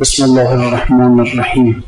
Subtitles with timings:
[0.00, 1.82] بسم الله الرحمن الرحیم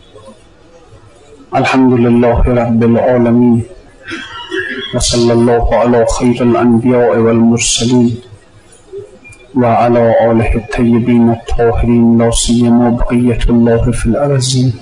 [1.55, 3.63] الحمد لله رب العالمین
[4.95, 8.11] وصلى الله على خير الأنبياء والمرسلين.
[9.55, 14.73] وعلى آله الطيبين الطاهرين لا سيما بقية الله في الأرزين.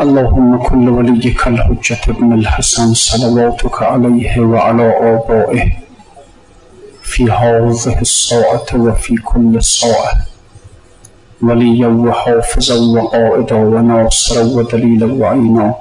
[0.00, 5.72] اللهم كل وليك الحجة ابن الحسن صلواتك عليه وعلى آبائه.
[7.02, 10.29] في هذه الساعة وفي كل ساعة.
[11.42, 15.74] وليا وحافظا وقائدا وناصرا ودليلا وعينا.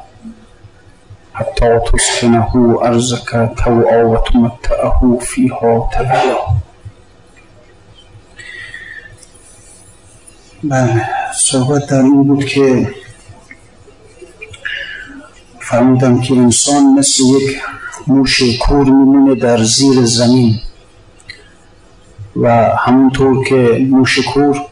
[1.40, 6.38] حتى تسكنه أرزك توعا وتمتعه فيها تبيا
[10.64, 12.94] بله صحبت در این بود که
[15.60, 17.62] فرمودم که انسان مثل یک
[18.08, 20.60] موش کور میمونه در زیر زمین
[22.36, 24.69] و همونطور که موش کور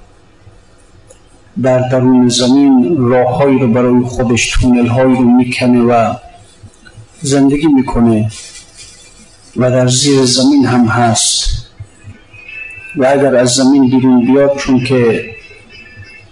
[1.64, 6.14] در درون زمین راههایی رو برای خودش تونل هایی رو می‌کنه و
[7.22, 8.32] زندگی می‌کنه
[9.58, 11.68] و در زیر زمین هم هست.
[12.98, 15.26] و اگر از زمین بیرون بیاد چون که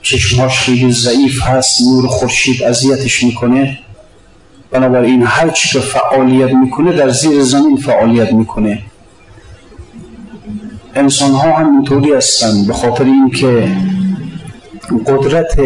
[0.01, 3.79] چشمهاش خیلی ضعیف هست نور خورشید اذیتش می‌کنه
[4.71, 8.81] بنابراین هر چی که فعالیت می‌کنه در زیر زمین فعالیت می‌کنه.
[10.95, 13.71] انسان ها هم اینطوری هستن به خاطر اینکه
[15.05, 15.59] قدرت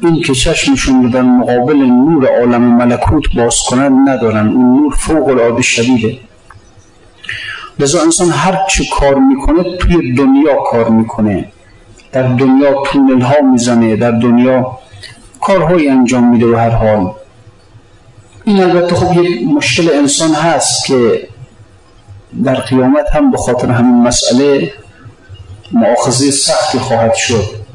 [0.00, 4.48] این که چشمشون رو در مقابل نور عالم ملکوت باز کنند ندارن.
[4.48, 6.18] اون نور فوق العاده شدیده.
[7.78, 11.52] لذا انسان هر چی کار می‌کنه توی دنیا کار می‌کنه.
[12.12, 14.78] در دنیا تونل ها می‌زنه در دنیا
[15.40, 17.12] کارهایی انجام میده و هر حال.
[18.44, 21.28] این البته خب یک مشکل انسان هست که
[22.44, 24.72] در قیامت هم به خاطر همین مسئله
[25.72, 27.65] معاخذه سختی خواهد شد.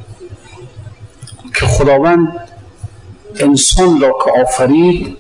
[1.62, 2.28] که خداوند
[3.40, 5.18] انسان را که آفرید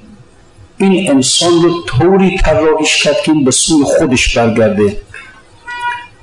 [0.78, 4.98] این انسان رو طوری طراحیش کرد که به سوی خودش برگرده.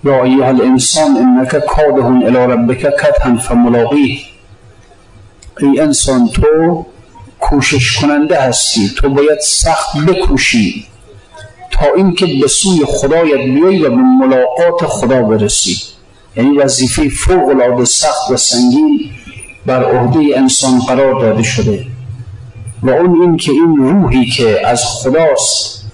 [0.05, 4.19] یا ایها الانسان انک کادهون الی ربک کدحا فملاقیه
[5.61, 6.87] ای انسان تو
[7.41, 10.87] کوشش کننده هستی تو باید سخت بکوشی
[11.71, 15.77] تا اینکه به سوی خدایت بیایی و به ملاقات خدا برسی.
[16.37, 19.11] یعنی وظیفه فوق العاده سخت و سنگین
[19.69, 21.87] بر عهده انسان قرار داده شده
[22.83, 25.85] و اون این که این روحی که از خداست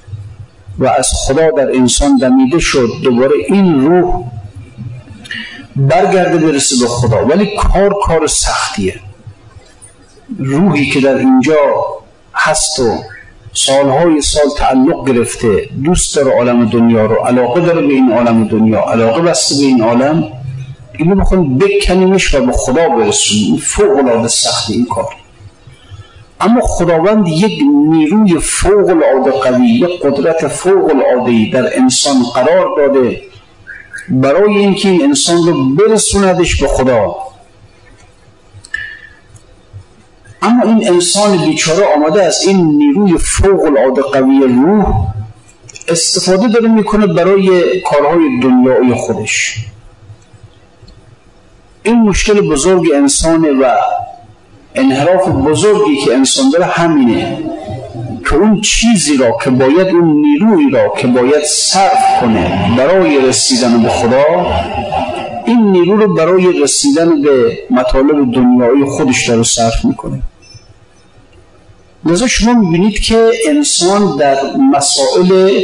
[0.79, 4.25] و از خدا در انسان دمیده شد دوباره این روح
[5.77, 7.27] برگرده برسه به خدا.
[7.27, 8.95] ولی کار کار سختیه.
[10.39, 11.57] روحی که در اینجا
[12.35, 12.99] هست و
[13.53, 18.81] سالهای سال تعلق گرفته دوست داره عالم دنیا رو علاقه داره به این عالم دنیا
[18.81, 20.25] علاقه بسته به این عالم
[20.99, 23.57] اینو بخون بکنیمش و به خدا برسونیم.
[23.57, 25.15] فوق العاده سخت این کار.
[26.41, 33.23] اما خداوند یک نیروی فوق العاده قوی یک قدرت فوق العاده در انسان قرار داده.
[34.09, 37.17] برای اینکه این انسان رو برسوندش به خدا.
[40.43, 45.07] اما این انسان بیچاره آمده از این نیروی فوق العاده قوی روح
[45.89, 49.57] استفاده داره می‌کنه برای کارهای دنیای خودش.
[51.85, 53.65] این مشکل بزرگ انسانه و
[54.75, 57.39] انحراف بزرگی که انسان داره همینه
[58.29, 63.83] که اون چیزی را که باید اون نیروی را که باید صرف کنه برای رسیدن
[63.83, 64.25] به خدا
[65.47, 70.23] این نیرو رو برای رسیدن به مطالب دنیایی خودش داره صرف می‌کنه.
[72.05, 74.37] لذا شما می‌بینید که انسان در
[74.73, 75.61] مسائل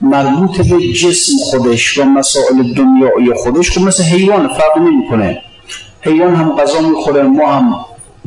[0.00, 5.42] مربوط به جسم خودش و مسائل دنیایی خودش خب مثل حیوان فرق نمی‌کنه.
[6.00, 7.74] حیوان هم غذا می‌خوره ما هم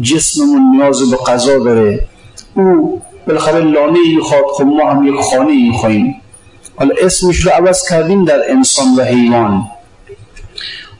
[0.01, 2.07] جسممون نیاز به غذا داره.
[2.56, 6.16] او بالاخره لانه ای می‌خواد خب ما هم یک خانه ای میخواییم.
[6.75, 9.63] حالا اسمش رو عوض کردیم در انسان و حیوان.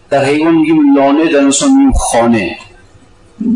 [0.10, 2.56] در حیوان میگیم لانه در انسان میگیم خانه.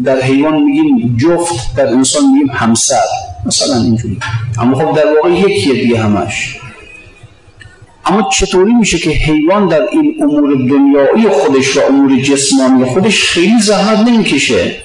[0.03, 3.07] در حیوان میگیم جفت در انسان میگیم همسر.
[3.45, 4.19] مثلا اینجوری.
[4.59, 6.59] اما خب در واقع یکیه دیگه همش.
[8.07, 13.59] اما چطوری میشه که حیوان در این امور دنیایی خودش و امور جسمانی خودش خیلی
[13.61, 14.75] زحمت نمی‌کشه؟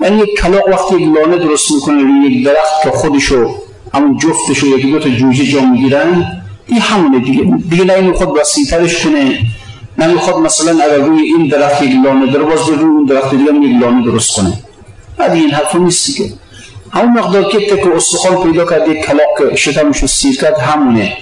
[0.00, 3.54] یعنی یک کلاق وقتی یک لانه درست می‌کنه روی یک درخت که خودشو
[3.94, 7.52] همون جفتشو یکی دو تا جوجه جا می‌گیرن این همونه دیگه.
[7.70, 9.38] دیگه نه خود وسیعترش کنه
[9.98, 13.82] نمی‌خواد مثلا اگر روی این درخت یک لانه داره باز روی اون درخت دیگه یک
[13.82, 14.52] لانه درست کنه.
[15.18, 16.32] بعد این حرف نیستی که
[16.94, 21.16] همون مقدار که تک استخوان پیدا کرد یک کلاق شکمش رو سیر کرد همونه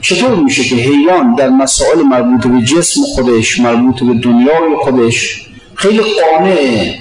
[0.00, 6.00] چطور میشه که حیوان در مسائل مربوط به جسم خودش مربوط به دنیای خودش خیلی
[6.00, 6.94] قانعه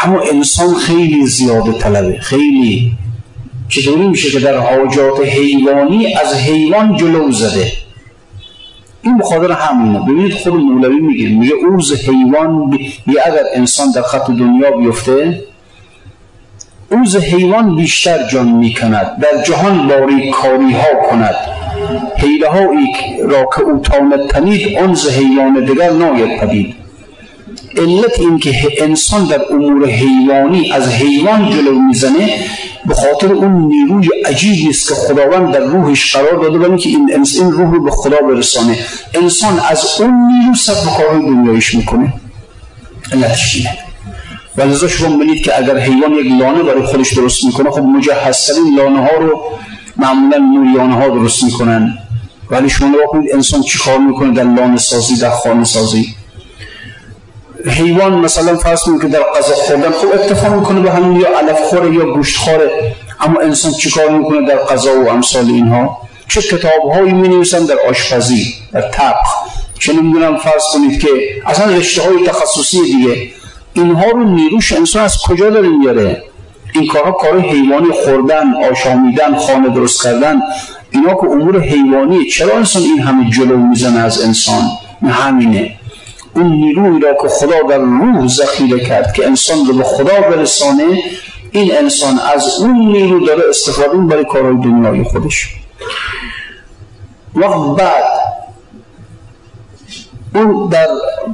[0.00, 2.92] اما انسان خیلی زیاده طلبه خیلی
[3.68, 7.72] چطوری میشه که در حاجات حیوانی از حیوان جلو زده
[9.02, 12.92] این بخاطر همینه ببینید خود مولوی میگه میگه اوز حیوان بی...
[13.24, 15.44] اگر انسان در خط دنیا بیفته
[16.92, 21.34] اوز حیوان بیشتر جان می‌کند در جهان باری کاری ها کند.
[22.16, 22.86] حیله هایی
[23.20, 26.74] را که او تاند تنید آنز حیوان دیگر ناید پدید.
[27.76, 32.28] علت این که انسان در امور حیوانی از حیوان جلو می‌زنه
[32.86, 37.26] به خاطر اون نیروی عجیبی است که خداوند در روحش قرار داده برای که این
[37.34, 38.78] این روح رو به خدا برسانه.
[39.14, 42.12] انسان از اون نیرو سب کارهای دنیایش می‌کنه.
[43.12, 43.66] علتش
[44.56, 48.76] و لذا شما ببینید که اگر حیوان یک لانه برای خودش درست می‌کنه خب مجهزترین
[48.76, 49.42] لانه ها رو
[49.96, 51.98] معمولا نوریانه ها درست می‌کنن.
[52.50, 56.14] ولی شما نگاه انسان چی کار می‌کنه در لانه سازی در خانه سازی؟
[57.66, 61.94] حیوان مثلا فرض که در غذا خوردن خب اکتفا می‌کنه به همین یا علف خوره
[61.94, 62.94] یا گوشت خوره.
[63.20, 65.98] اما انسان چیکار می‌کنه در غذا و امثال اینها؟
[66.28, 69.34] چه کتاب هایی می نویسن در آشپزی در طبخ؟
[69.78, 71.08] چه نمی‌دونم فرض کنید که
[71.46, 73.41] اصلا رشته های تخصصی دیگه.
[73.74, 76.22] اینها رو نیروش انسان از کجا داره میاره؟
[76.74, 80.40] این کارها کار حیوانی خوردن آشامیدن خانه درست کردن
[80.90, 82.24] اینا که امور حیوانی.
[82.24, 84.62] چرا انسان این همه جلو می‌زنه از انسان؟
[85.02, 85.76] همینه.
[86.34, 91.02] اون نیروی را که خدا در روح ذخیره کرد که انسان رو به خدا برسانه
[91.50, 95.48] این انسان از اون نیرو داره استفاده برای کارهای دنیای خودش.
[97.34, 98.04] وقت بعد
[100.34, 100.88] اون در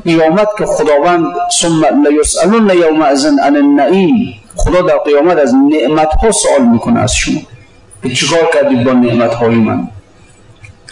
[0.05, 1.27] قیامت که خداوند
[1.61, 7.15] ثم لیسالون یوم ازن عن النعیم خدا در قیامت از نعمت ها سوال می‌کنه از
[7.15, 7.41] شما.
[8.15, 9.89] چیکار کردید با نعمت های من؟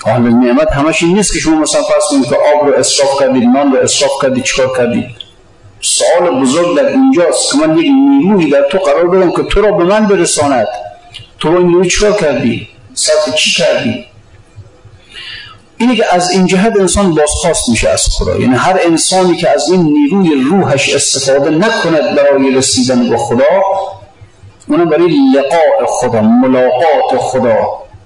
[0.07, 3.45] اهل نعمت همش این نیست که شما مثلا فرض کنید که آب رو اصراف کردید
[3.45, 5.07] نان رو اصراف کردید چیکار کردید؟
[5.81, 9.73] سوال بزرگ در اینجاست که من یک نیروی در تو قرار بدم که تو را
[9.73, 10.67] به من برساند.
[11.39, 14.05] تو با این نیروی چیکار کردی؟ صرف چی کردی؟
[15.79, 18.37] اینه که از این جهت انسان بازخواست میشه از خدا.
[18.37, 23.63] یعنی هر انسانی که از این نیروی روحش استفاده نکند برای رسیدن به خدا
[24.69, 27.57] اونم برای لقاء خدا ملاقات خدا.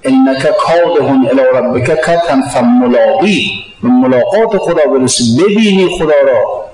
[0.05, 3.51] انک کادهون الی ربک کتن فملاقی.
[3.83, 6.65] به ملاقات خدا برسی ببینی خدا را.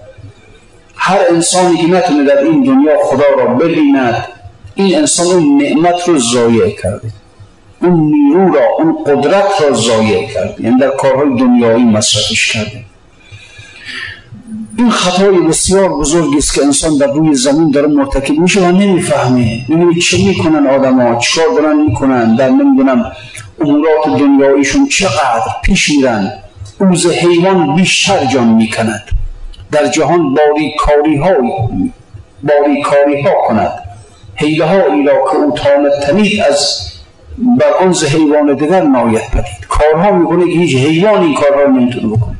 [0.96, 4.24] هر انسانی که نتونه در این دنیا خدا را ببیند
[4.74, 7.08] این انسان اون نعمت رو ضایع کرده.
[7.82, 12.84] اون نیرو را اون قدرت را ضایع کرده یعنی در کارهای دنیایی مصرفش کرده
[14.78, 19.60] این خطای بسیار بزرگی است که انسان در روی زمین داره مرتکب میشه و نمی‌فهمه.
[19.68, 23.12] می‌بینی چه می‌کنن آدم ها چیکار دارن می‌کنن در نمی‌دونم
[23.60, 26.32] امورات دنیاییشون چقدر پیش میرن.
[26.80, 29.02] اوز حیوان بیشتر جان می‌کند.
[29.72, 31.30] در جهان باری کاری ها
[32.42, 33.72] باری کاری ها کند.
[34.34, 35.54] حیله ها را که او
[36.06, 36.78] تنید از
[37.38, 39.66] بر آن حیوان دیگر ناید پدید.
[39.68, 42.38] کارها می‌کنه که هیچ حیوان این کارها نمی‌تونه بکنه.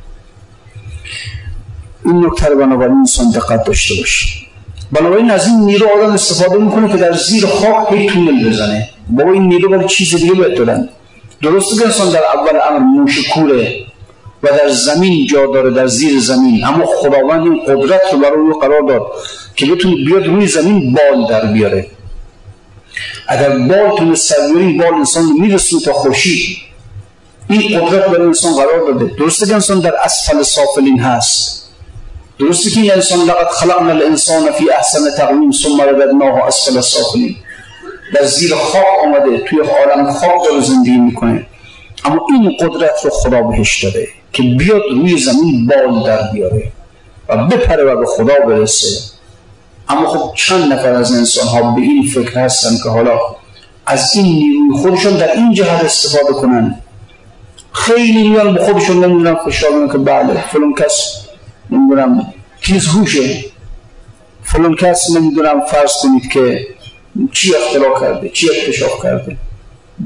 [2.04, 4.28] این نکته رو بنابراین انسان دقت داشته باشه
[4.92, 8.88] بنابراین از این نیرو آدم استفاده می‌کنه که در زیر خاک هی تونل بزنه.
[9.08, 10.88] با این نیرو برای چیز دیگه باید دادن
[11.42, 13.74] درسته که انسان در اول امر موشکوره
[14.42, 16.64] و در زمین جا داره در زیر زمین.
[16.64, 19.02] اما خداوند این قدرت رو برای او قرار داد
[19.56, 21.86] که بتونه بیاد روی زمین بال در بیاره.
[23.28, 26.62] اگر بال تونست سر بال انسان میرسونه تا خوشی
[27.48, 29.14] این قدرت برای انسان قرار داده.
[29.18, 31.66] درسته که انسان در اسفل سافلین هست.
[32.38, 37.36] درسته که انسان لقد خلقنا الانسان فی احسن تقویم ثم رددناه اسفل السافلین
[38.14, 41.46] در زیر خواب آمده توی عالم خواب داره زندگی می‌کنه.
[42.04, 46.72] اما این قدرت رو خدا بهش داده که بیاد روی زمین بال در بیاره
[47.28, 49.15] و بپره و به خدا برسه.
[49.88, 53.18] اما خب چند نفر از انسان ها به این فکر هستن که حالا
[53.86, 56.80] از این نیروی خودشون در این جهت استفاده کنن؟
[57.72, 61.26] خیلی میان به خودشون نمی‌دونم فشار که بله فلان کس
[61.70, 63.44] نمی‌دونم تیز هوشه.
[64.42, 66.66] فلان کس نمی‌دونم فرض کنید که
[67.32, 69.36] چی اختراع کرده چی اکتشاف کرده.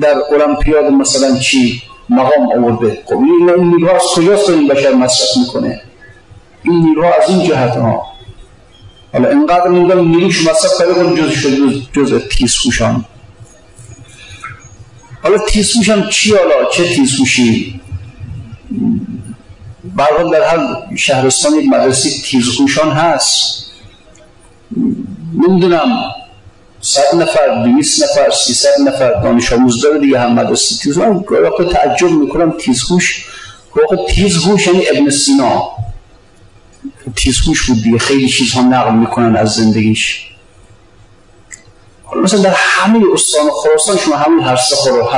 [0.00, 2.98] در المپیاد مثلا چی مقام آورده.
[3.06, 5.80] خب این نیروها از کجاست این بشر مصرف می‌کنه.
[6.62, 8.09] این نیروها از این جهت ها
[9.12, 13.04] حالا اینقدر نمی‌دونم نیروش مصرف کرده کنه جز شد جز تیزهوشان
[15.22, 17.80] حالا تیزهوش هم چی حالا چه تیزهوشی
[19.96, 23.66] برحال در هر شهرستان یک مدرسه تیزهوشان هست
[25.48, 26.02] نمی‌دونم
[26.80, 31.24] صد نفر دویست نفر سیصد نفر دانش آموز داره دیگه هم مدرسه تیز من
[31.72, 33.26] تعجب می‌کنم تیزهوش
[33.76, 35.70] واقع تیزهوش یعنی ابن سینا
[37.16, 37.98] تیزهوش بود دیگه.
[37.98, 40.26] خیلی چیزها نقل می‌کنن از زندگیش.
[42.04, 44.56] حالا مثلا در همه استان خراسان شما همین هر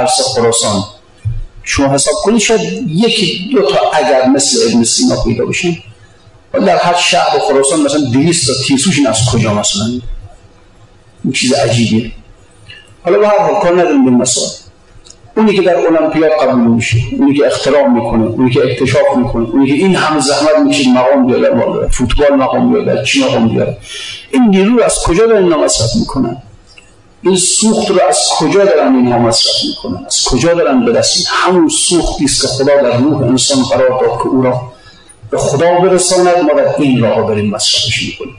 [0.07, 0.85] سه خراسان
[1.65, 5.79] شما حساب کنید شاید یکی دو تا اگر مثل ابن سینا پیدا بشین
[6.53, 10.01] در هر شهر خراسان مثلا 200 تا تیسوش این از کجا مثلا؟
[11.25, 12.13] این چیز عجیبیه.
[13.05, 14.49] حالا به هر حال کار نداریم به مثال
[15.37, 19.67] اونی که در المپیاد قبول میشه اونی که اختراع می‌کنه اونی که اکتشاف می‌کنه اونی
[19.67, 23.77] که این همه زحمت می‌کشه مقام بیاره فوتبال مقام بیاره چی مقام بیاره.
[24.31, 26.37] این نیرو از کجا دارن اینا مصرف می‌کنن؟
[27.23, 31.69] این سوخت رو از کجا دارن اینها مصرف می‌کنن؟ از کجا دارن به دست همون
[31.69, 34.61] سوختی است که خدا در روح انسان قرار داد که او را
[35.31, 38.37] به خدا برساند ما در این راه بریم مصرفش می‌کنیم؟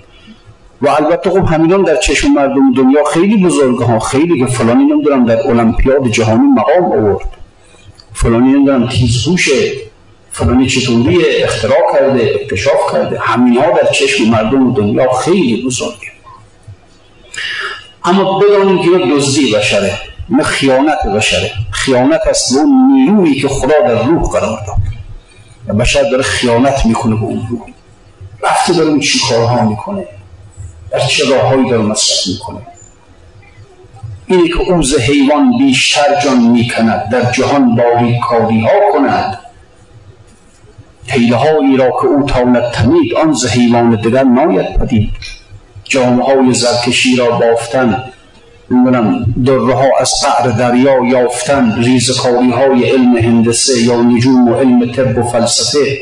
[0.84, 5.26] و البته خب همینان در چشم مردم دنیا خیلی بزرگ ها خیلی که فلانی نمی‌دونم
[5.26, 7.28] در المپیاد جهانی مقام آورد.
[8.14, 9.72] فلانی نمی‌دونم تیزهوشه
[10.32, 13.20] فلانی چطوری اختراع کرده اکتشاف کرده.
[13.20, 16.12] همین ها در چشم مردم دنیا خیلی بزرگه.
[18.04, 20.00] اما بدانیم که یک دزدی بشره
[20.30, 21.52] نه خیانت بشره.
[21.72, 25.78] خیانت است به اون نیرویی که خدا در روح قرار داد.
[25.78, 27.62] بشر داره خیانت می‌کنه به اون روح.
[28.44, 30.08] رفته داره چی کارها می‌کنه.
[31.00, 32.60] چه راههایی داره مصرف می‌کنه.
[34.28, 39.40] اینی که اوز حیوان بیشتر جان می‌کند در جهان باری کاری ها کند.
[41.10, 45.10] هایی را که او تاند تمید آن ز حیوان دیگر ناید پدید.
[45.84, 48.04] جامعه های زرکشی را بافتن
[48.72, 54.92] نمی‌دونم دره ها از قعر دریا یافتن ریزکاری های علم هندسه یا نجوم و علم
[54.92, 55.98] طب و فلسفه.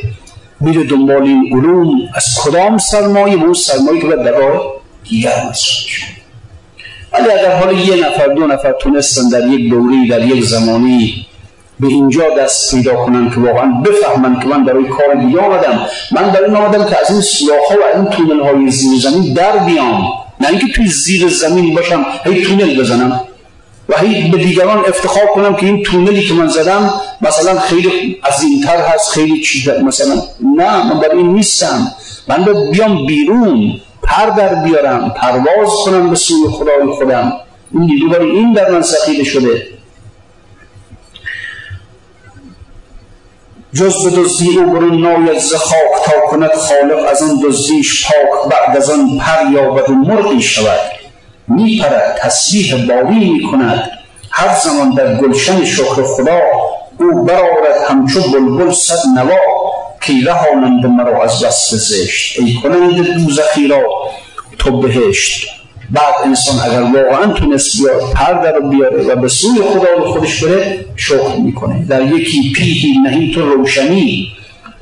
[0.60, 1.90] میره دنبال این علوم.
[2.16, 4.81] از کدام سرمایه؟ به اون سرمایه که در راه
[5.12, 5.88] دیگر مصرف
[7.14, 11.28] ولی اگر حالا یه نفر دو نفر تونستن در یک دوری در یک زمانی
[11.80, 15.88] به اینجا دست پیدا کنن که واقعا بفهمن که من برای کار دیگه آمدم.
[16.12, 19.34] من در این آمدم که از این سیاخ ها و این تونل های زیر زمین
[19.34, 20.08] در بیام.
[20.42, 23.22] نه اینکه توی زیر زمین باشم هی تونل بزنم.
[23.90, 28.78] و هی به دیگران افتخار کنم که این تونلی که من زدم مثلا خیلی عظیمتر
[28.78, 30.16] هست خیلی چیز مثلا
[30.56, 31.92] نه من برای این نیستم.
[32.28, 33.82] من به بیام بیرون.
[34.04, 37.34] پر در بیارم پرواز کنم به سوی خدای خودم.
[37.74, 39.68] این برای این در من سخیده شده.
[43.74, 45.54] جز به دزدی او برون ناید ز
[46.06, 50.80] تا کند خالق از آن دزدیش پاک بعد از آن پر یابد و مرغی شود.
[51.48, 53.90] میپرد تسبیح باری می‌کند.
[54.32, 56.40] هر زمان در گلشن شکر خدا
[57.00, 59.61] او برآورد همچو بلبل صد نوا.
[60.02, 62.40] کی رهانند مرا از وصف زشت.
[62.40, 63.84] ای کنند دوزخی را
[64.60, 65.48] تو بهشت.
[65.90, 70.86] بعد انسان اگر واقعا تونست بیاد پر در بیاره و به سوی خدا خودش بره
[70.96, 71.86] شکر می‌کنه.
[71.86, 74.28] در یکی پیهی نهی تو روشنی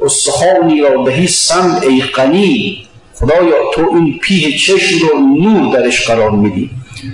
[0.02, 2.78] استخانی را دهی سم ای قنی
[3.16, 6.70] خدایا تو این پیه چشم رو نور درش قرار میدی.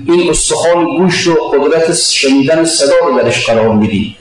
[0.08, 4.16] این استخوان گوش رو قدرت شنیدن صدا رو درش قرار میدی.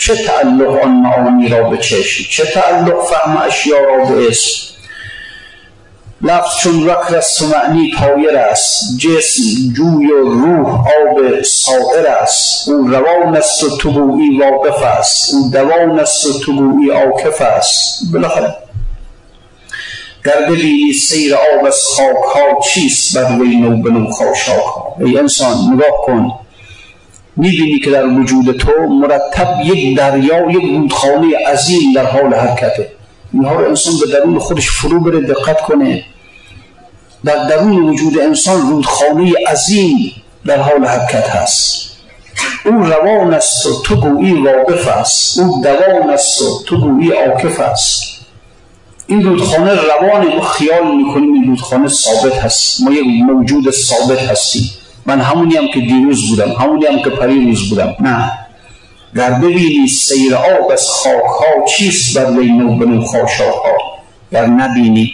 [0.00, 4.70] چه تعلق آن معانی را به چشم؟ چه تعلق فهم اشیا را به اسم
[6.22, 9.42] لفظ چون وکر است و معنی پایر است جسم
[9.76, 12.68] جوی و روح آب سائر است.
[12.68, 15.34] او روان است و گویی واقف است.
[15.34, 18.12] او دوان است و گویی عاکف است.
[18.12, 18.56] بالاخره.
[20.24, 25.18] در ببینی سیر آب از خاک ها چیست بر وی نو بنو خاشاک ها ای
[25.18, 26.32] انسان نگاه کن.
[27.40, 32.92] می‌بینی که در وجود تو مرتب یک دریا یک رودخانه عظیم در حال حرکته.
[33.32, 36.04] اینها رو انسان به درون خودش فرو بره دقت کنه.
[37.24, 40.12] در درون وجود انسان رودخانه عظیم
[40.46, 41.90] در حال حرکت هست.
[42.64, 45.38] او روان است و تو گویی واقف است.
[45.38, 48.02] او دوان است و تو گویی عاکف است.
[49.06, 52.80] این رودخانه روان ما خیال می‌کنیم این رودخانه ثابت هست.
[52.80, 54.70] ما یک موجود ثابت هستیم.
[55.06, 57.96] من همونی هم که دیروز بودم همونی هم که پریروز بودم.
[58.00, 58.32] نه.
[59.14, 63.72] در ببینی سیر آب از خاک ها چیست بر وی نو بنو خاشاک ها
[64.30, 65.12] در نبینی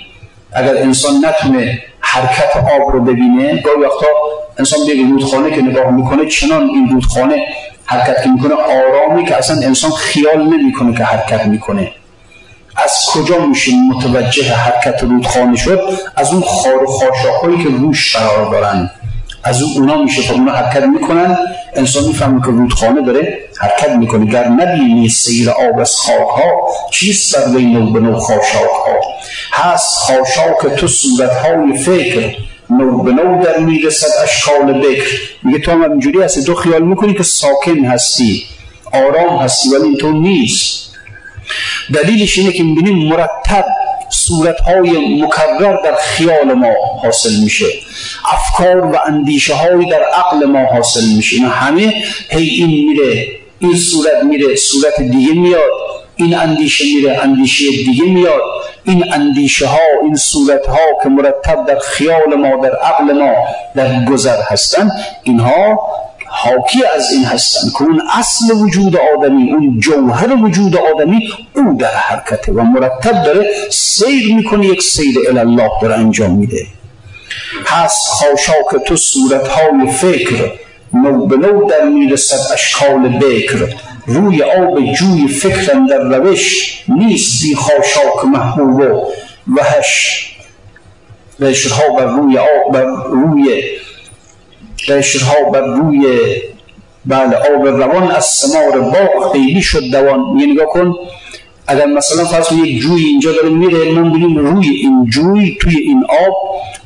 [0.53, 4.07] اگر انسان نتونه حرکت آب رو ببینه گاهی وقتا
[4.59, 7.47] انسان به رودخانه که نگاه می‌کنه چنان این رودخانه
[7.85, 11.93] حرکت که می‌کنه آرامی که اصلا انسان خیال نمی‌کنه که حرکت می‌کنه.
[12.77, 15.81] از کجا میشه متوجه حرکت رودخانه شد؟
[16.17, 18.91] از اون خار و خاشاکهایی که روش قرار دارن.
[19.47, 21.39] از اون اونا میشه که اونا حرکت می‌کنن.
[21.75, 24.27] انسان می‌فهمه که رودخانه داره حرکت می‌کنه.
[24.27, 26.51] گر نبینی سیر آب از خاک ها
[26.91, 29.01] چیست بر وی نو به نو خاشاک ها
[29.53, 32.37] هست خاشاک تو صورت های فکر.
[32.71, 35.09] نو به نو در می‌رسد اشکال بکر.
[35.43, 36.45] میگه تو هم اینجوری هستی.
[36.45, 38.45] تو خیال می‌کنی که ساکن هستی.
[38.93, 40.91] آرام هستی ولی اینطور نیست.
[41.95, 43.65] دلیلش اینه که می‌بینیم مرتب
[44.11, 47.67] صورتهای مکرر در خیال ما حاصل میشه.
[48.33, 51.37] افکار و اندیشه های در عقل ما حاصل میشه.
[51.37, 51.95] اینا همه
[52.31, 53.27] هی این میره
[53.59, 55.71] این صورت میره صورت دیگه میاد.
[56.17, 58.43] این اندیشه میره اندیشه دیگه میاد.
[58.85, 63.35] این اندیشه ها این صورت ها که مرتب در خیال ما در عقل ما
[63.75, 65.79] در گذر هستند اینها
[66.39, 71.95] حاکی از این هستند که اون اصل وجود آدمی اون جوهر وجود آدمی او در
[71.95, 76.67] حرکته و مرتب داره سیر می‌کنه یک سیر الله داره انجام میده.
[77.67, 80.53] پس خاشاک تو صورتهای فکر
[80.95, 83.75] نو به نو در می‌رسد اشکال بکر.
[84.07, 89.13] روی آب جوی فکرم در روش نیست بی خاشاک محبوب و
[89.57, 90.27] وحش.
[91.41, 93.63] قشرها بر روی آب بر روی
[94.89, 96.27] قشرها بر روی
[97.07, 100.39] بله آب روان از سمار باغ خیلی شد دوان.
[100.39, 100.95] یه نگاه کن
[101.67, 106.05] اگر مثلا فرض یک جوی اینجا داره میره ما بینیم روی این جوی توی این
[106.05, 106.35] آب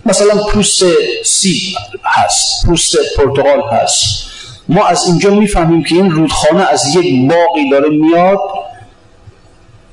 [0.07, 0.85] مثلا پوست
[1.25, 4.31] سیب هست پوست پرتغال هست.
[4.69, 8.39] ما از اینجا می‌فهمیم که این رودخانه از یک باقی داره میاد.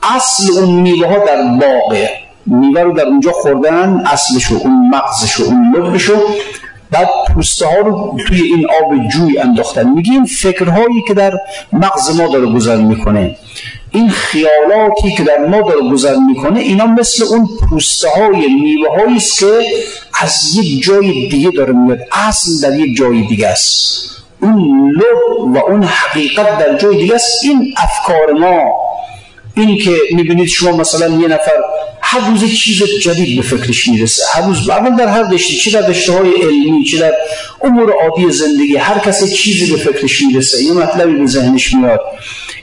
[0.03, 2.09] اصل اون میوه ها در باغه.
[2.45, 6.19] میوه رو در اونجا خوردن اصلشو اون مغزشو اون لبشو
[6.91, 9.89] بعد پوسته ها رو توی این آب جوی انداختن.
[9.89, 11.33] میگیم فکرهایی که در
[11.73, 13.35] مغز ما داره گذر می‌کنه.
[13.91, 19.65] این خیالاتی که در ما داره گذر می‌کنه اینا مثل اون پوسته های میوه که
[20.21, 21.99] از یک جای دیگه داره میاد.
[22.11, 24.07] اصل در یک جای دیگه است.
[24.41, 27.43] اون لب و اون حقیقت در جای دیگه است.
[27.43, 28.86] این افکار ما
[29.57, 31.53] این که می‌بینید شما مثلا یه نفر
[32.01, 35.87] هر روز چیز جدید به فکرش می‌رسه هر روز اول در هر رشته چه در
[35.87, 37.13] رشته های علمی چه در
[37.61, 41.99] امور عادی زندگی هر کسی چیزی به فکرش می‌رسه یه مطلبی به ذهنش میاد.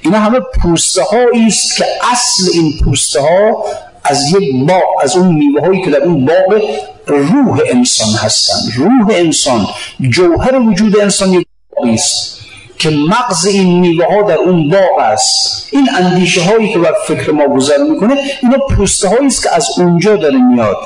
[0.03, 1.03] اینا همه پوسته
[1.47, 3.65] است که اصل این پوسته ها
[4.05, 6.63] از یک باغ از اون میوه هایی که در اون باغ
[7.07, 8.55] روح انسان هستن.
[8.77, 9.67] روح انسان
[10.11, 11.47] جوهر وجود انسان یک
[11.95, 12.44] است.
[12.79, 15.69] که مغز این میوه ها در اون باغ است.
[15.73, 19.69] این اندیشه هایی که بر فکر ما گذر می‌کنه اینا پوسته هایی است که از
[19.79, 20.77] اونجا داره میاد.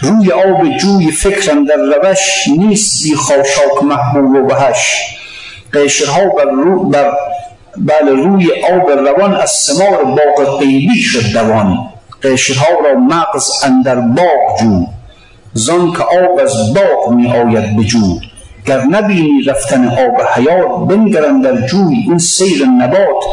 [0.00, 5.00] روی آب جوی فکرم در روش نیست بی خاشاک محبوب و بهش
[5.72, 7.12] قشرها بر, رو بر
[7.76, 11.78] بله روی آب روان از سمار باغ قیبی شد دوان.
[12.22, 14.86] قشرها را مغز اندر باغ جو.
[15.54, 18.22] زان که آب از باغ می آید بجود
[18.66, 23.24] گر نبینی رفتن آب حیات بنگرن در جوی این سیر نبات.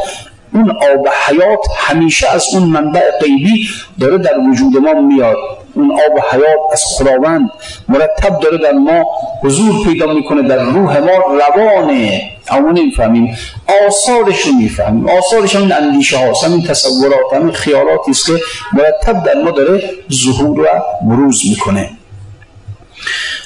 [0.54, 3.68] اون آب حیات همیشه از اون منبع غیبی
[4.00, 5.36] داره در وجود ما میاد.
[5.74, 7.50] اون آب حیات از خداوند
[7.88, 9.04] مرتب داره در ما
[9.42, 11.12] حضور پیدا می‌کنه در روح ما
[11.46, 13.36] روانه اما نمی‌فهمیم.
[13.86, 15.08] آثارش رو می‌فهمیم.
[15.08, 18.32] آثارش همین اندیشه هاست همین تصورات همین خیالاتی است که
[18.72, 20.66] مرتب در ما داره ظهور و
[21.08, 21.90] بروز می‌کنه.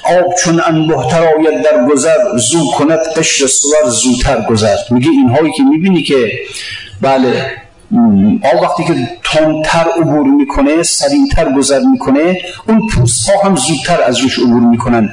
[0.07, 4.75] آب چون انبهتر آید در گذر زو کند قشر سور زودتر گذر.
[4.89, 6.31] میگه اینهایی که می‌بینی که
[7.01, 7.51] بله
[8.53, 8.93] آب وقتی که
[9.23, 15.09] تندتر عبور می‌کنه سریعتر گذر می‌کنه اون پوست ها هم زودتر از روش عبور می‌کنن.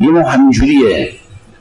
[0.00, 1.12] یه ما همینجوریه.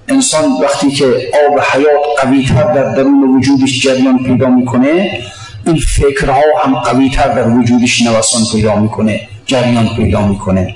[0.07, 5.21] انسان وقتی که آب حیات قویتر در درون وجودش جریان پیدا می‌کنه
[5.65, 10.75] این فکرها هم قویتر در وجودش نوسان پیدا می‌کنه جریان پیدا می‌کنه.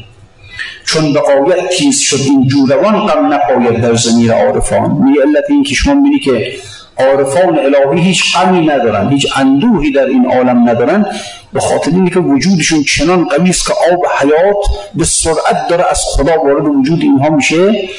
[0.85, 4.91] چون به آیت تیز شد این جوروان غم نپاید در زمیر عارفان.
[4.91, 6.53] می علت این که شما می‌بینی که
[6.99, 11.05] عارفان الهی هیچ غمی ندارن هیچ اندوهی در این عالم ندارن
[11.53, 14.65] به خاطر اینه که وجودشون چنان قوی است که آب حیات
[14.95, 17.89] به سرعت داره از خدا وارد وجود اینها میشه.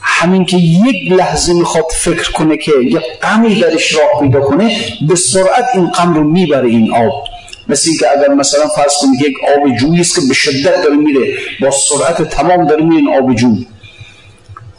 [0.00, 4.76] همین که یک لحظه می‌خواد فکر کنه که یک غمی درش راه پیدا کنه
[5.08, 7.24] به سرعت این غم رو می‌بره این آب.
[7.70, 11.38] مثل که اگر مثلا فرض کنید یک آب جویی است که به شدت داره میره
[11.60, 13.66] با سرعت تمام داره میره این آب جوی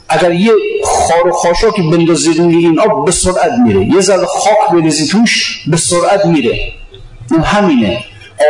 [0.09, 0.51] اگر یه
[0.83, 3.85] خار و خاشاکی بندازید این آب به سرعت میره.
[3.85, 6.59] یه ذره خاک بریزی توش به سرعت میره.
[7.31, 8.03] این همینه.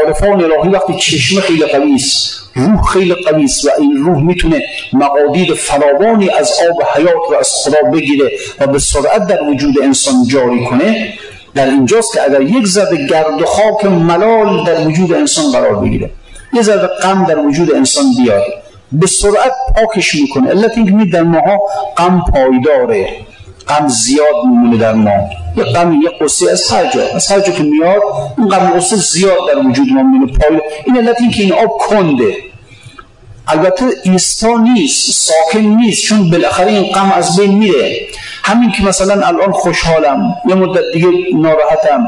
[0.04, 4.62] عارفان الهی وقتی چشم خیلی قوی است روح خیلی قوی است و این روح می‌تونه
[4.94, 10.28] مقادیر فراوانی از آب حیات رو از خدا بگیره و به سرعت در وجود انسان
[10.28, 11.14] جاری کنه
[11.56, 16.10] در اینجاست که اگر یک ذره گرد و خاک ملال در وجود انسان قرار بگیره
[16.54, 18.44] یه ذره غم در وجود انسان بیاد
[18.92, 20.50] به سرعت پاکش می‌کنه.
[20.50, 21.60] علت اینکه می در ماها
[21.98, 23.10] غم پایداره
[23.68, 25.30] غم زیاد میمونه در ما.
[25.58, 27.02] یه غم یه قصه از هر جا.
[27.16, 28.02] از هر جا که میاد
[28.38, 30.38] این غم قصه زیاد در وجود ما میمونه.
[30.38, 32.36] پای این علت اینکه این آب کنده.
[33.48, 38.00] البته ایستا نیست ساکن نیست چون بالاخره این غم از بین میره.
[38.44, 42.08] همین که مثلا الان خوشحالم یه مدت دیگه ناراحتم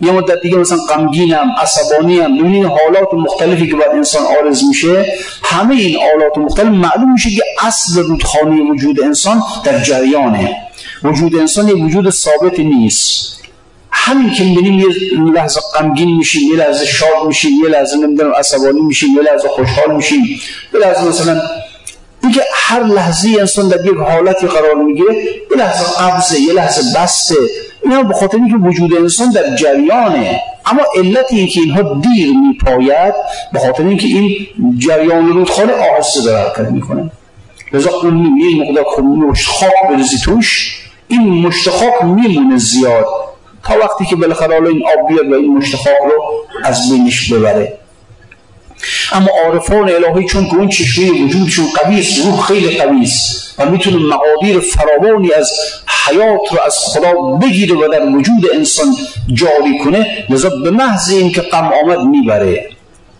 [0.00, 5.06] یه مدت دیگه مثلا غمگینم عصبانیم ببینید حالات مختلفی که بعد انسان آرز میشه
[5.42, 10.56] همه این حالات مختلف معلوم میشه که اصل رودخانه وجود انسان در جریانه.
[11.04, 13.38] وجود انسان یه وجود ثابت نیست.
[13.90, 18.80] همین که می‌بینیم یه لحظه غمگین میشیم یه لحظه شاد میشیم یه لحظه نمی‌دونم عصبانی
[18.80, 20.24] میشیم یه لحظه خوشحال میشیم
[20.74, 21.40] یه لحظه مثلا
[22.22, 27.34] اینکه هر لحظه انسان در یک حالتی قرار می‌گیره یه لحظه قبضه یه لحظه بسته.
[27.84, 30.40] اینا به خاطر اینکه وجود انسان در جریانه.
[30.66, 33.14] اما علت این که اینها دیر میپاید
[33.52, 34.46] به خاطر اینکه این
[34.78, 37.10] جریان رودخانه آهسته داره حرکت می‌کنه.
[37.72, 38.84] لذا اون یه مقدار
[39.46, 43.06] خاک بریزی توش این مشت خاک میمونه زیاد.
[43.64, 46.24] تا وقتی که بالاخره حالا این آب بیاد و این مشت خاک رو
[46.64, 47.77] از بینش ببره.
[49.12, 53.70] اما عارفان الهی چون که اون چشمه وجودشون قوی است روح خیلی قوی است و
[53.70, 55.50] می‌تونه مقادیر فراوانی از
[56.06, 58.96] حیات رو از خدا بگیره و در وجود انسان
[59.34, 62.70] جاری کنه لذا به محض اینکه غم آمد می‌بره.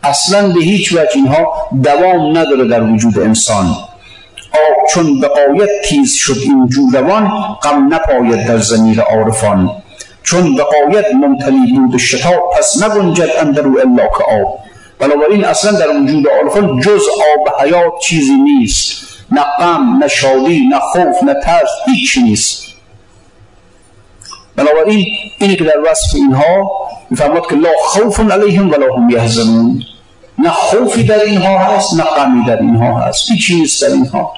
[0.02, 3.66] اصلا به هیچ وجه اینها دوام نداره در وجود انسان.
[4.52, 7.28] آب چون به قایت تیز شد این جوروان
[7.62, 9.70] غم نپاید در زمیر عارفان.
[10.22, 14.67] چون به قایت ممتلی بود شتاب پس نگنجد اندرو الا که آب.
[14.98, 17.02] بنابراین اصلا در وجود عارفان جز
[17.36, 19.08] آب حیات چیزی نیست.
[19.30, 22.64] نه غم نه شادی نه خوف نه ترس هیچ نیست.
[24.56, 25.06] بنابراین
[25.38, 26.70] اینی که در وصف اینها
[27.10, 29.82] میفرماد که لا خوف علیهم ولا هم یحزنون.
[30.38, 33.30] نه خوفی در اینها هست نه غمی در اینها هست.
[33.30, 34.32] هیچ نیست در اینها.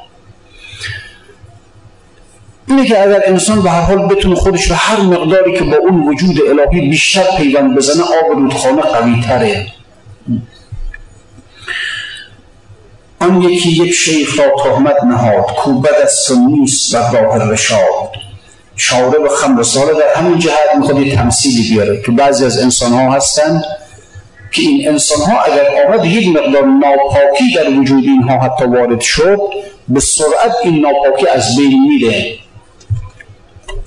[2.68, 6.08] اینه که اگر انسان به هر حال بتونه خودش رو هر مقداری که با اون
[6.08, 9.66] وجود الهی بیشتر پیوند بزنه آب رودخانه قوی تره
[13.20, 16.36] آن یکی یک شیخ را تهمت نهاد کو بد است و
[17.12, 18.10] راه رشاد.
[18.76, 22.92] شاره و خمر ساله در همین جهت می‌خواد یه تمثیلی بیاره که بعضی از انسان
[22.92, 23.62] ها هستن
[24.52, 29.38] که این انسان ها اگر آمد یک مقدار ناپاکی در وجود اینها حتی وارد شد
[29.88, 32.34] به سرعت این ناپاکی از بین میره.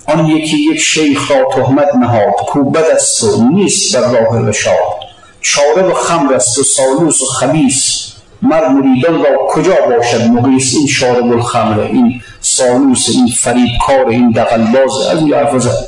[0.08, 3.50] آن یکی یک شیخ را تهمت نهاد کو بد است و
[3.94, 5.04] راه رشاد.
[5.42, 8.13] شاره و خمر است و سالوس و خبیس
[8.44, 15.08] مر مریدان را کجا باشد؟ مقیس این شارب الخمر این سالوس این فریبکار این دقلباز
[15.12, 15.88] از این حرف زد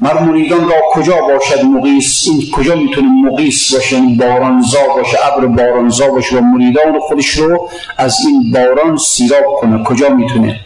[0.00, 5.46] مر مریدان را کجا باشد مقیس؟ این کجا می‌تونه مقیس باشه این بارانزا باشه ابر
[5.46, 9.84] بارانزا باشه و مریدان خودش رو از این باران سیراب کنه.
[9.84, 10.60] کجا می‌تونه؟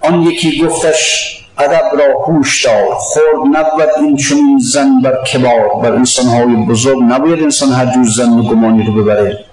[0.00, 5.82] آن یکی گفتش ادب را هوش دار خورد نبود این چنین زن بر کبار.
[5.82, 9.44] بر انسانهای بزرگ نباید انسان هر جور زن و گمانی رو ببره.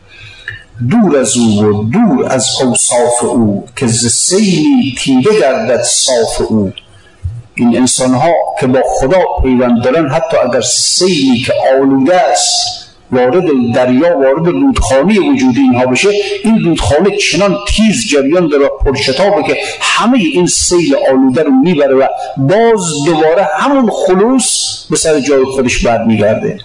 [0.88, 6.72] دور از او و دور از اوصاف او که ز سیلی تیره گردد صاف او.
[7.56, 12.80] این انسان ها که با خدا پیوند دارن حتی اگر سیلی که آلوده است
[13.12, 13.44] وارد
[13.76, 16.10] دریا وارد رودخانه وجود اینها بشه
[16.44, 22.08] این رودخانه چنان تیز جریان داره پرشتابه که همه این سیل آلوده رو می‌بره و
[22.38, 26.58] باز دوباره همون خلوص به سر جای خودش برمیگرده.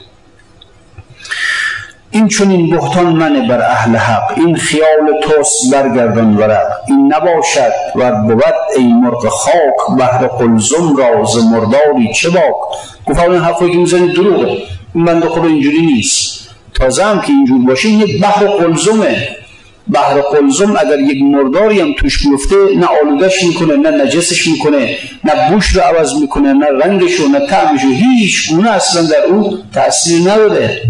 [2.14, 4.32] این چون این بهتان منه بر اهل حق.
[4.36, 6.66] این خیال توست برگردان ورق.
[6.88, 8.42] این نباشد و بود
[8.76, 9.98] ای مرغ خاک.
[9.98, 12.54] بهر قلزم راز مرداری چه باک؟
[13.06, 14.58] گفت این حرفایی که می‌زنی دروغه.
[14.94, 16.48] این خدا اینجوری نیست.
[16.74, 19.28] تازه هم که اینجور باشه یک بحر قلزمه.
[19.92, 25.50] بحر قلزم اگر یک مرداری هم توش بیفته نه آلودش می‌کنه نه نجسش می‌کنه نه
[25.50, 29.58] بوش رو عوض می‌کنه نه رنگش رو نه تعمش رو هیچ گونه اصلا در او
[29.74, 30.82] تأثیر نداره.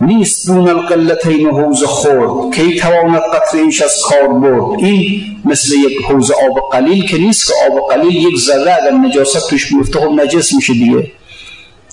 [0.00, 6.04] نیست دون القلتین حوز خورد کی تواند قطر ایش از کار برد؟ این مثل یک
[6.08, 10.10] حوز آب قلیل که نیست که آب قلیل یک ذره اگر نجاست توش بیفته خب
[10.10, 11.12] نجس میشه دیگه.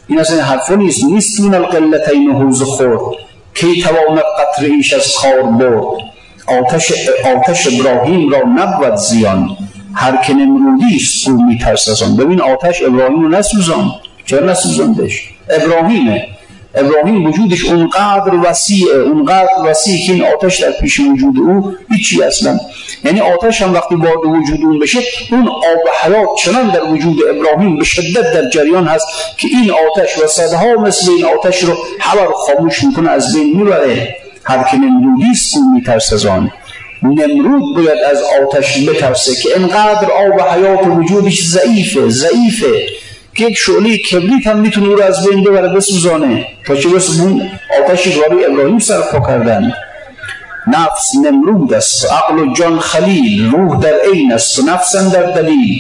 [0.08, 1.04] این اصلا حرفا نیست.
[1.04, 3.02] نیست دون القلتین حوز خورد
[3.54, 5.84] کی تواند قطر ایش از کار برد؟
[6.48, 6.93] آتش,
[7.36, 9.58] آتش ابراهیم را نبود زیان.
[9.93, 12.17] هر که نمرودی است او میترس از آن.
[12.17, 13.91] ببین آتش ابراهیم رو نسوزان.
[14.26, 16.37] چرا نسوزاندش؟ ابراهیمه.
[16.78, 22.60] ابراهیم وجودش اونقدر وسیعه اونقدر وسیع که این آتش در پیش وجود او هیچی اصلا.
[23.04, 25.00] یعنی آتش هم وقتی وارد وجود اون بشه
[25.32, 30.18] اون آب حیات چنان در وجود ابراهیم به شدت در جریان هست که این آتش
[30.18, 34.16] و صدها مثل این آتش رو حبر خاموش می‌کنه از بین می‌بره.
[34.44, 36.52] هر که نمرودیست او میترس از آن
[37.04, 42.88] نمرود باید از آتش بترسه که انقدر آب حیات وجودش ضعیفه ضعیفه.
[43.39, 46.47] یک شعله کبریت هم می‌تونه او رو از بین ببره بسوزانه.
[46.65, 47.50] تا چه بس اون
[47.84, 48.19] آتشی که
[48.52, 49.73] ابراهیم سرپا کردن.
[50.67, 55.80] نفس نمرود است عقل و جان خلیل روح در عین است و نفسن در دلیل.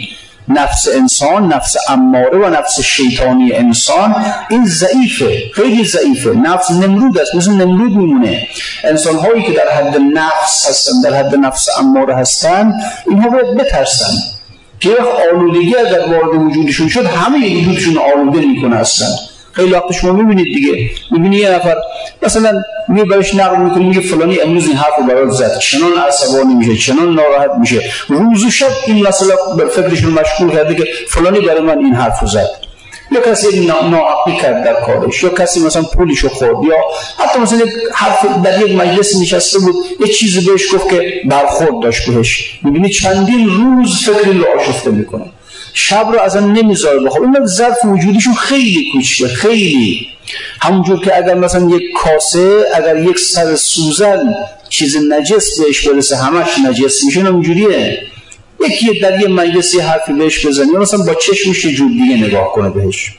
[0.49, 4.15] نفس انسان نفس اماره و نفس شیطانی انسان
[4.49, 6.29] این ضعیفه خیلی ضعیفه.
[6.29, 8.47] نفس نمرود است مثل نمرود میمونه.
[8.83, 12.73] انسان هایی که در حد نفس هستن در حد نفس اماره هستن
[13.07, 14.36] اینها باید بترسن.
[14.79, 14.89] که
[15.31, 19.05] آلودگی اگر وارد وجودشون شد همه وجودشون آلوده می‌کنه هستن
[19.51, 20.89] خیلی وقت شما می‌بینید دیگه.
[21.11, 21.75] می‌بینی یه نفر
[22.23, 25.59] مثلا می برش نقل می‌کنی میگه فلانی امروز این حرف رو برات زد.
[25.59, 27.81] چنان عصبانی میشه چنان ناراحت میشه.
[28.07, 32.19] روز و شب این مسئله بر فکرشون مشغول کرده که فلانی برای من این حرف
[32.19, 32.49] رو زد.
[33.11, 36.75] یا کسی ناعقلی کرد در کارش یا کسی مثلا پولشو خورد یا
[37.17, 42.09] حتی مثلا حرف در یک مجلس نشسته بود یه چیزی بهش گفت که برخورد داشت
[42.09, 42.59] بهش.
[42.63, 45.25] می‌بینی چندین روز فکری رو آشفته می‌کنه.
[45.73, 47.23] شب رو ازم نمی‌ذاره بخواب.
[47.23, 50.07] این ظرف وجودیشون خیلی کوچیکه خیلی.
[50.61, 54.35] همونجور که اگر مثلا یک کاسه اگر یک سر سوزن
[54.69, 58.01] چیز نجس بهش برسه همش نجس میشه اونجوریه
[58.65, 62.51] یکی در یه مجلسی حرفی بهش بزنی یا مثلا با چشمش یه جور دیگه نگاه
[62.53, 63.11] کنه بهش.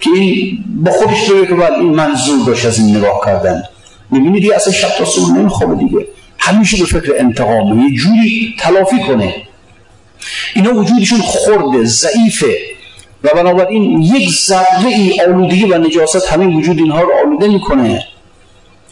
[0.00, 3.62] که این با خودش بگه که باید این منظور داشت از این نگاه کردن.
[4.10, 6.06] می‌بینی دیگه اصلا شب تا صبح نمیخوابه دیگه.
[6.38, 9.34] همیشه به فکر انتقامه یه جوری تلافی کنه.
[10.54, 12.56] اینا وجودشون خورده ضعیفه.
[13.24, 18.04] و بنابراین یک ذره ای آلودگی و نجاست همین وجود اینها رو آلوده می‌کنه.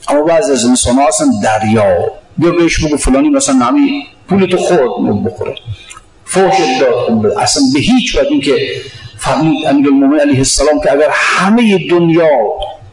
[0.08, 1.96] اما بعض از انسان ها اصلا دریا.
[2.40, 5.54] بیا بهش بگو فلانی مثلا نمی پول تو خورد بخوره.
[6.24, 7.26] فوش داد.
[7.26, 8.56] اصلا به هیچ وجه که
[9.18, 12.28] فرمود امیر المومن علیه السلام که اگر همه دنیا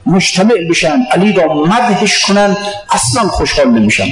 [0.05, 2.57] مجتمع بشن علی را مدهش کنن
[2.91, 4.07] اصلا خوشحال نمیشن.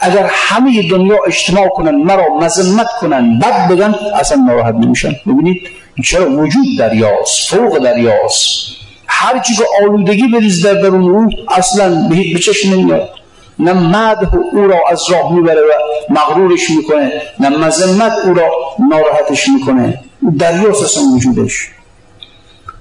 [0.00, 5.12] اگر همه دنیا اجتماع کنن مرا مذمت کنن بد بگن اصلا ناراحت نمیشن.
[5.26, 5.62] ببینید
[6.04, 8.66] چرا وجود دریاست فوق دریاست.
[9.06, 13.21] هر چی که آلودگی بریز در درون او اصلا به چشم نمیاد.
[13.62, 15.72] نه مدح او را از راه می‌بره و
[16.12, 18.50] مغرورش می‌کنه نه مذمت او را
[18.90, 20.00] ناراحتش می‌کنه.
[20.38, 21.68] دریاست اصلا وجودش.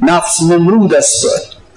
[0.01, 1.25] نفس نمرود است.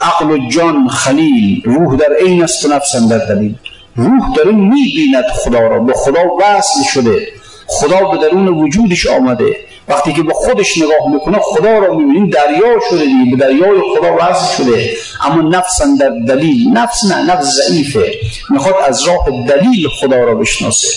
[0.00, 1.62] عقل و جان خلیل.
[1.64, 3.54] روح در عین است و نفس در دلیل.
[3.96, 5.80] روح داره می‌بیند خدا را.
[5.80, 7.28] به خدا وصل شده.
[7.66, 9.56] خدا به درون وجودش آمده.
[9.88, 14.16] وقتی که به خودش نگاه می‌کنه خدا را می‌بینیم دریا شده دیگه به دریای خدا
[14.20, 14.90] وصل شده.
[15.24, 18.12] اما نفس در دلیل نفس نه نفس ضعیفه.
[18.50, 20.88] می‌خواد از راه دلیل خدا را بشناسه.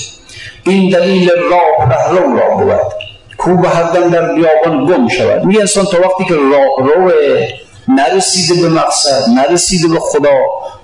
[0.63, 2.93] این دلیل راه رهرو را بود.
[3.37, 5.43] کو به هر در بیابان گم شود.
[5.43, 7.11] میگه انسان تا وقتی که راه رو
[7.87, 10.37] نرسیده به مقصد نرسیده به خدا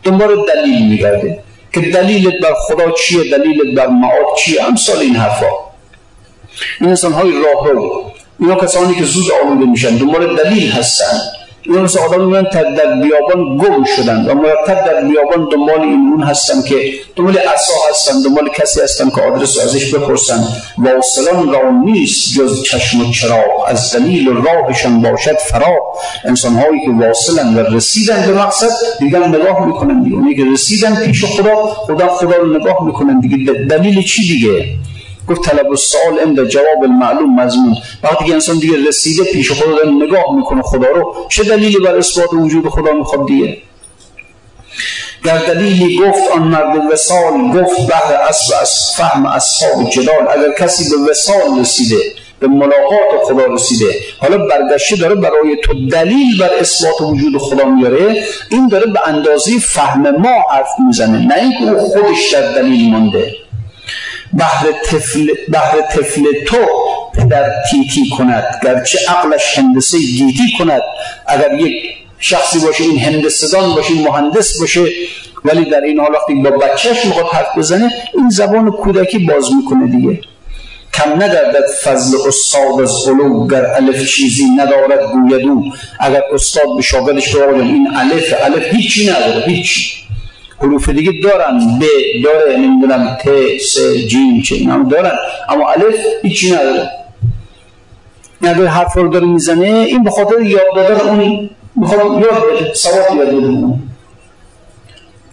[0.04, 1.40] دنبال دلیل میگرده.
[1.74, 5.46] که دلیلت بر خدا چیه؟ دلیلت بر معاد چیه؟ امثال این حرفا.
[6.80, 11.20] این انسان های راه رو اینا کسانی که زود آلوده میشن دنبال دلیل هستن.
[11.66, 16.24] اینا مثل آدم میان در بیابان گم شدن و مرتب در بیابان دنبال این اون
[16.24, 20.48] هستن که دنبال عصا هستن دنبال کسی هستن که آدرس ازش بپرسن.
[20.78, 25.78] واصلان را نیست جز چشم و چراغ از دلیل راهشان باشد فرا
[26.26, 30.16] انسان هایی که واصلن و رسیدن به مقصد دیگه نگاه می‌کنن دیگه.
[30.16, 33.54] اونی که رسیدن پیش خدا خدا خدا رو نگاه می‌کنن دیگه.
[33.54, 34.66] دلیل چی دیگه؟
[35.30, 37.78] گفت طلب سوال اند جواب المعلوم مضمون.
[38.04, 41.16] وقتی انسان دیگه رسیده پیش خدا داره نگاه می‌کنه خدا رو.
[41.30, 43.58] چه دلیلی بر اثبات وجود خدا می‌خواد دیگه؟
[45.24, 50.28] در دلیلی گفت آن مرد وسال گفت بحر اصل از فهم اصحاب جلال.
[50.30, 51.98] اگر کسی به وسال رسیده
[52.40, 53.86] به ملاقات خدا رسیده
[54.20, 59.52] حالا برگشته داره برای تو دلیل بر اثبات وجود خدا میاره این داره به اندازه
[59.60, 61.26] فهم ما حرف می‌زنه.
[61.26, 63.32] نه اینکه او خودش در دلیل مانده.
[64.34, 66.58] بهر طفل, بهر طفل تو
[67.14, 68.44] پدر تیتی کند.
[68.64, 70.82] گرچه عقلش هندسه گیتی کند.
[71.28, 71.74] اگر یک
[72.20, 74.86] شخصی باشه این هندسدان باشه این مهندس باشه
[75.46, 79.88] ولی در این حال وقتی با بچهش می‌خواد حرف بزنه این زبان کودکی باز می‌کنه
[79.88, 80.20] دیگه.
[80.94, 85.64] کم نگردد فضل استاد از علو گر الف چیزی ندارد گویدو
[86.00, 90.04] اگر استاد به شاگردش این الف الف هیچی نداره هیچی.
[90.64, 91.80] حروف دیگه دارن.
[91.80, 91.84] ب
[92.24, 95.12] داره نمی‌دونم ت س جیم چه اینا دارن.
[95.50, 96.90] اما الف هیچی نداره.
[98.42, 103.18] اگر حرف رو داره می‌زنه این به خاطر یاد دادن اون می‌خواد یاد بده سواد
[103.18, 103.74] یاد بده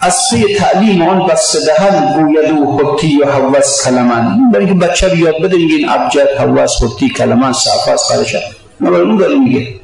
[0.01, 4.51] از سوی تعلیم آن بس دهن گوید و خطی و حوث کلمن.
[4.53, 8.39] برای اینکه بچه یاد بده میگه این ابجد حوث خطی کلمن صحفه قرشن
[8.81, 9.80] نه برای اون داره میگه.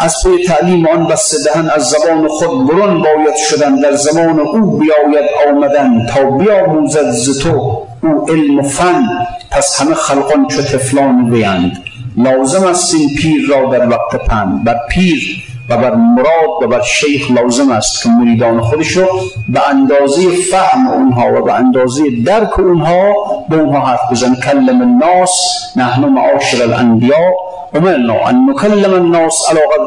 [0.00, 4.78] از پی تعلیم آن بسته دهن از زبان خود برون باید شدن در زمان او
[4.78, 9.02] بیاید آمدن تا بیاموزد ز تو او علم و فن.
[9.50, 11.82] پس همه خلقان چو تفلان بیند.
[12.16, 14.64] لازم است این پیر را در وقت پند.
[14.64, 19.06] بر پیر و بر مراد و بر شیخ لازم است که مریدان خودش رو
[19.48, 23.14] به اندازه فهم اونها و به اندازه درک اونها
[23.48, 24.34] به اونها حرف بزن.
[24.34, 25.30] کلم الناس
[25.76, 27.30] نحن معاشر الانبیاء.
[27.74, 29.84] امرنا ان نکلم الناس علی قدر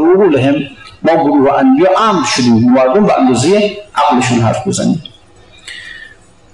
[1.03, 5.03] ما گروه انبیا امر شدیم مردم به اندازه عقلشون حرف بزنیم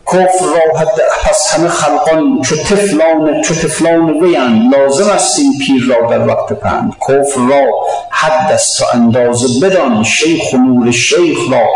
[0.07, 5.83] کفر را حد پس همه خلقان چو تفلان چو تفلان ویند لازم است این پیر
[5.89, 7.65] را در وقت پند کفر را
[8.09, 11.67] حد است و اندازه بدان شیخ و نور شیخ را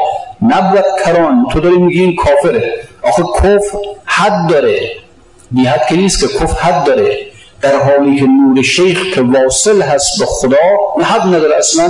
[0.41, 4.89] نبود کران تو داری میگی این کافره آخه کفر حد داره
[5.51, 7.32] بی حد که نیست که کفر حد داره
[7.63, 10.57] در حالی که نور شیخ که واصل هست به خدا
[11.03, 11.89] حد نداره اصلا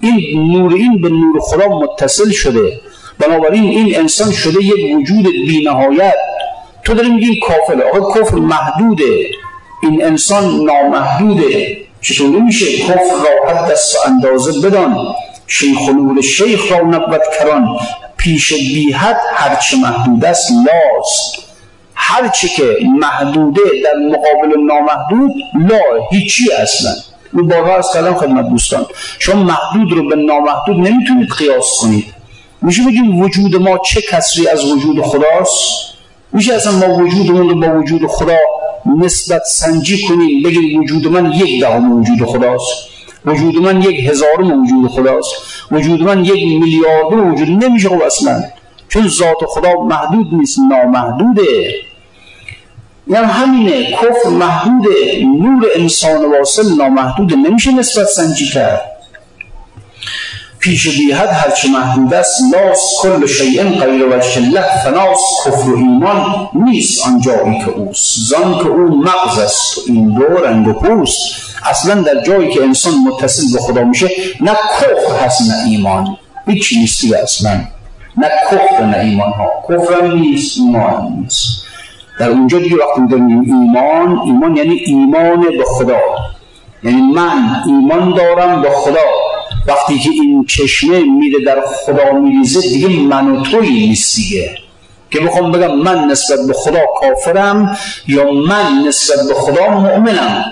[0.00, 2.80] این نور این به نور خدا متصل شده.
[3.18, 6.14] بنابراین این انسان شده یک وجود بینهایت.
[6.84, 7.82] تو داری میگی کافره.
[7.82, 9.30] آقا کفر محدوده.
[9.82, 11.76] این انسان نامحدوده.
[12.00, 15.14] چطوری میشه؟ کفر را حد دست اندازه بدان.
[15.46, 17.78] شیخ و نور شیخ را نبود کران.
[18.16, 21.49] پیش بی حد هرچه محدود است لاست.
[22.02, 25.30] هرچه که محدوده در مقابل نامحدود
[25.70, 26.90] لا هیچی اصلا.
[27.32, 28.86] این بارها از کلام خدمت دوستان.
[29.18, 32.04] شما محدود رو به نامحدود نمی‌تونید قیاس کنید.
[32.62, 35.90] میشه بگیم وجود ما چه کسری از وجود خداست؟
[36.32, 38.36] میشه اصلا ما وجودمون رو با وجود خدا
[38.98, 42.72] نسبت سنجی کنیم بگیم وجود من یک دهم وجود خداست.
[43.26, 45.32] وجود من یک هزارم وجود خداست.
[45.70, 47.64] وجود من یک میلیاردم وجود.
[47.64, 48.42] نمیشه خب اصلا.
[48.88, 51.74] چون ذات خدا محدود نیست نامحدوده.
[53.10, 58.82] یعنی همینه کفر محدوده نور انسان واصل نامحدوده نمیشه نسبت سنجی کرد.
[60.58, 66.48] پیش بیهد هرچه محدود است لاس کل شیء غیر وجه الله فناس کفر و ایمان
[66.54, 68.14] نیست آن جایی که اوست.
[68.28, 71.18] زان که او مغز است و این دو رنگ و پوست.
[71.64, 76.16] اصلا در جایی که انسان متصل به خدا میشه نه کفر هست نه ایمان.
[76.46, 77.60] هیچی نیستی اصلا
[78.16, 81.69] نه کفر نه ایمان ها کفر نیست ایمان نیست.
[82.20, 86.00] در اونجا دیگه وقتی میگیم ایمان ایمان یعنی ایمان به خدا.
[86.82, 89.06] یعنی من ایمان دارم به خدا.
[89.66, 94.50] وقتی که این چشمه میره در خدا میریزه دیگه من و توی نیست دیگه.
[95.10, 97.76] که بخوام بگم من نسبت به خدا کافرم
[98.08, 100.44] یا من نسبت به خدا مؤمنم.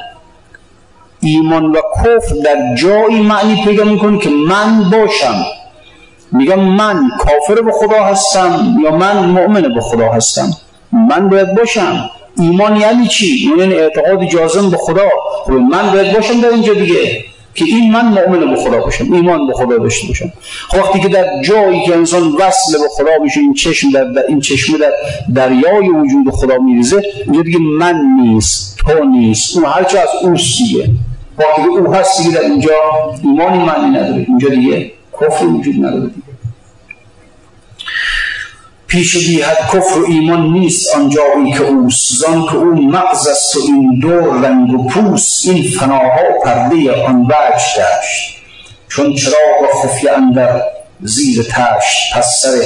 [1.21, 5.45] ایمان و کفر در جایی معنی پیدا می‌کنه که من باشم.
[6.33, 10.51] میگم من کافر به خدا هستم یا من مؤمن به خدا هستم.
[10.93, 12.11] من باید باشم.
[12.39, 15.09] ایمان یعنی چی؟ یعنی اعتقاد جازم به خدا.
[15.45, 17.25] خب من باید باشم در اینجا دیگه.
[17.55, 20.33] که این من مؤمن به خدا باشم ایمان به خدا داشته باشم.
[20.69, 24.23] خب وقتی که در جایی که انسان وصل به خدا میشه این چشم در, در
[24.29, 24.93] این چشمه در
[25.35, 29.57] دریای وجود خدا میریزه اینجا دیگه من نیست تو نیست.
[29.57, 30.91] اون هرچه از او سیه.
[31.39, 32.71] وقتی که او هست در اینجا
[33.25, 34.25] ایمانی معنی نداره.
[34.29, 36.11] اینجا دیگه کفر وجود نداره.
[38.89, 42.13] پیش بیهد کفر و ایمان نیست آنجایی که اوست.
[42.15, 47.23] زان که او مغز است و این دور رنگ و پوست این فناها پرده آن
[47.23, 48.39] وجه داشت
[48.89, 50.63] چون چراغ خفیه اندر
[51.01, 52.59] زیر تشت پس سر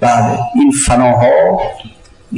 [0.00, 1.60] بعد این فناها؟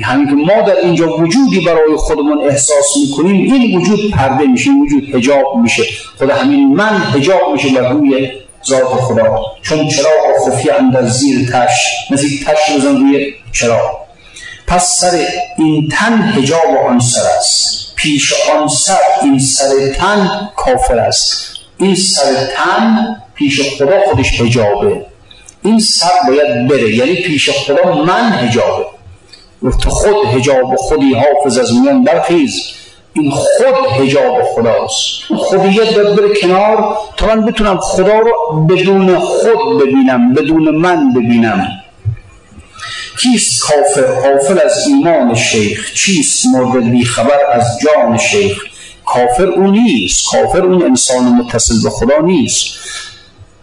[0.03, 4.83] همین که ما در اینجا وجودی برای خودمون احساس می‌کنیم این وجود پرده میشه این
[4.83, 5.83] وجود هجاب میشه.
[6.19, 8.31] خود همین من هجاب میشه بر روی
[8.67, 9.43] ذات خدا.
[9.63, 11.87] چون چراغ خفیه اندر زیر تش.
[12.11, 14.01] مثل تش بزن روی چراغ.
[14.67, 15.27] پس سر
[15.59, 17.93] این تن هجاب آن سر است.
[17.97, 21.47] پیش آن سر این سر تن کافر است.
[21.79, 25.07] این سر تن پیش خدا خودش هجابه
[25.63, 26.95] این سر باید بره.
[26.95, 28.85] یعنی پیش خدا من هجابه
[29.83, 32.63] تو خود هجاب خودی حافظ از میان برخیز.
[33.13, 35.35] این خود هجاب خداست.
[35.37, 41.69] خودیت باید بره کنار تا من بتونم خدا رو بدون خود ببینم بدون من ببینم.
[43.23, 45.95] کیست کافر؟ غافل از ایمان شیخ.
[45.95, 48.59] چیست مرد بی خبر از جان شیخ؟
[49.07, 50.27] کافر اون نیست.
[50.33, 52.67] کافر اون انسان متصل به خدا نیست.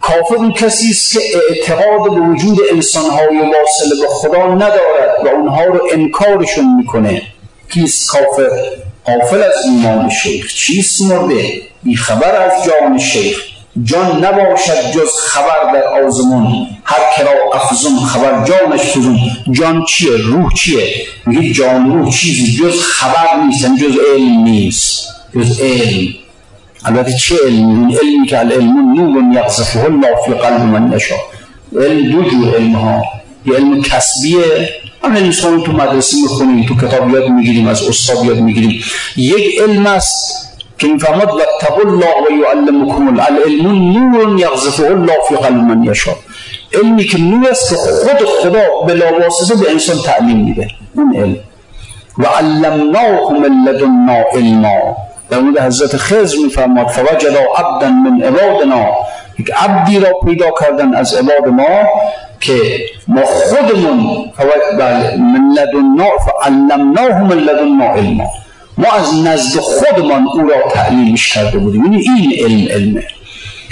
[0.00, 5.64] کافر اون کسی است که اعتقاد به وجود انسانهای واصل به خدا ندارد و اونها
[5.64, 7.22] رو انکارشون می‌کنه.
[7.72, 8.50] کیست کافر؟
[9.08, 13.38] غافل از ایمان شیخ چیست مرده؟ بی خبر از جان شیخ.
[13.84, 16.66] جان نباشد جز خبر در آزمون.
[16.84, 19.18] هر کرا افزون خبر جانش فزون.
[19.50, 20.94] جان چیه؟ روح چیه؟
[21.26, 25.08] میگه جان روح چیزی جز خبر نیست یعنی جز علم نیست.
[25.34, 26.08] جز علم.
[26.84, 31.14] البته چه علمی علمی که العلم نور یقذفه الله فی قلب من نشا
[31.76, 33.02] علم دو جور علم ها
[33.46, 34.68] یه علم کسبیه
[35.02, 38.82] همین انسان تو مدرسه می‌خونیم تو کتاب یاد می‌گیریم از استاد یاد می‌گیریم.
[39.16, 41.40] یک علم است که این فرماد و
[41.88, 46.12] الله و یعلمکم العلم نور یغزفه الله فی قلب من یشا
[46.74, 50.68] علمی که نور است که خود خدا بلا واسطه به انسان تعلیم میده.
[50.94, 51.36] اون علم.
[52.18, 54.96] و علمناه من لدنا علما.
[55.30, 58.86] در مورد حضرت خضر میفرماد فوجدا عبدا من عبادنا.
[59.38, 61.88] یک عبدی را پیدا کردن از عباد ما.
[62.40, 64.32] که ما خودمون
[64.78, 68.30] بله، من لدنا فعلمناه من لدنا علما.
[68.78, 71.84] ما از نزد خودمان او را تعلیمش کرده بودیم.
[71.84, 73.04] یعنی این علم علمه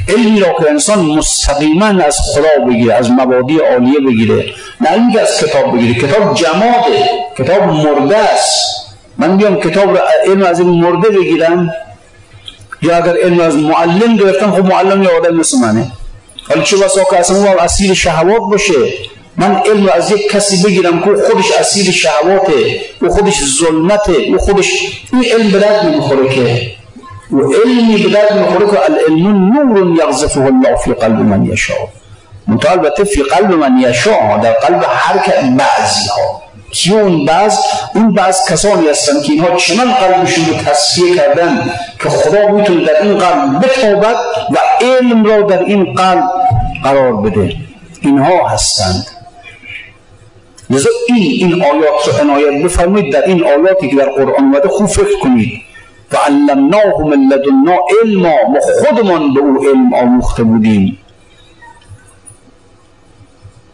[0.08, 4.44] علمی را که انسان مستقیما از خدا بگیره از مبادی عالیه بگیره.
[4.80, 5.94] نه اینکه از کتاب بگیره.
[5.94, 7.10] کتاب جماده.
[7.38, 8.86] کتاب مرده است.
[9.18, 11.70] من بیام کتاب را علم از این مرده بگیرم.
[12.82, 15.92] یا اگر علم از معلم گرفتم خب معلم یا آدم مثل منه.
[16.48, 18.74] حالا چه بسا که اصلا اسیر شهوات باشه
[19.36, 24.66] من علم از یک کسی بگیرم که خودش اسیر شهواته و خودش ظلمته و خودش
[25.12, 26.70] این علم به درد نمی‌خوره که.
[27.32, 31.74] و علمی به درد می‌خوره که العلم نور یغزفه الله فی قلب من یشا
[32.46, 36.42] منتها البته فی قلب من یشا در قلب هر که بعضی ها
[36.72, 37.58] کی اون بعض؟
[37.94, 41.70] اون بعض کسانی هستند که اینها چنان قلبشون رو تصفیه کردن
[42.02, 44.16] که خدا می‌تونه در این قلب بتابد
[44.50, 46.24] و علم را در این قلب
[46.84, 47.56] قرار بده.
[48.00, 49.06] اینها هستند.
[50.70, 53.12] لذا این این آیات رو عنایت بفرمایید.
[53.12, 55.62] در این آیاتی که در قرآن اومده خوب فکر کنید.
[56.12, 58.34] و علمناه من لدنا علما.
[58.48, 60.98] ما خودمان به او علم آموخته بودیم.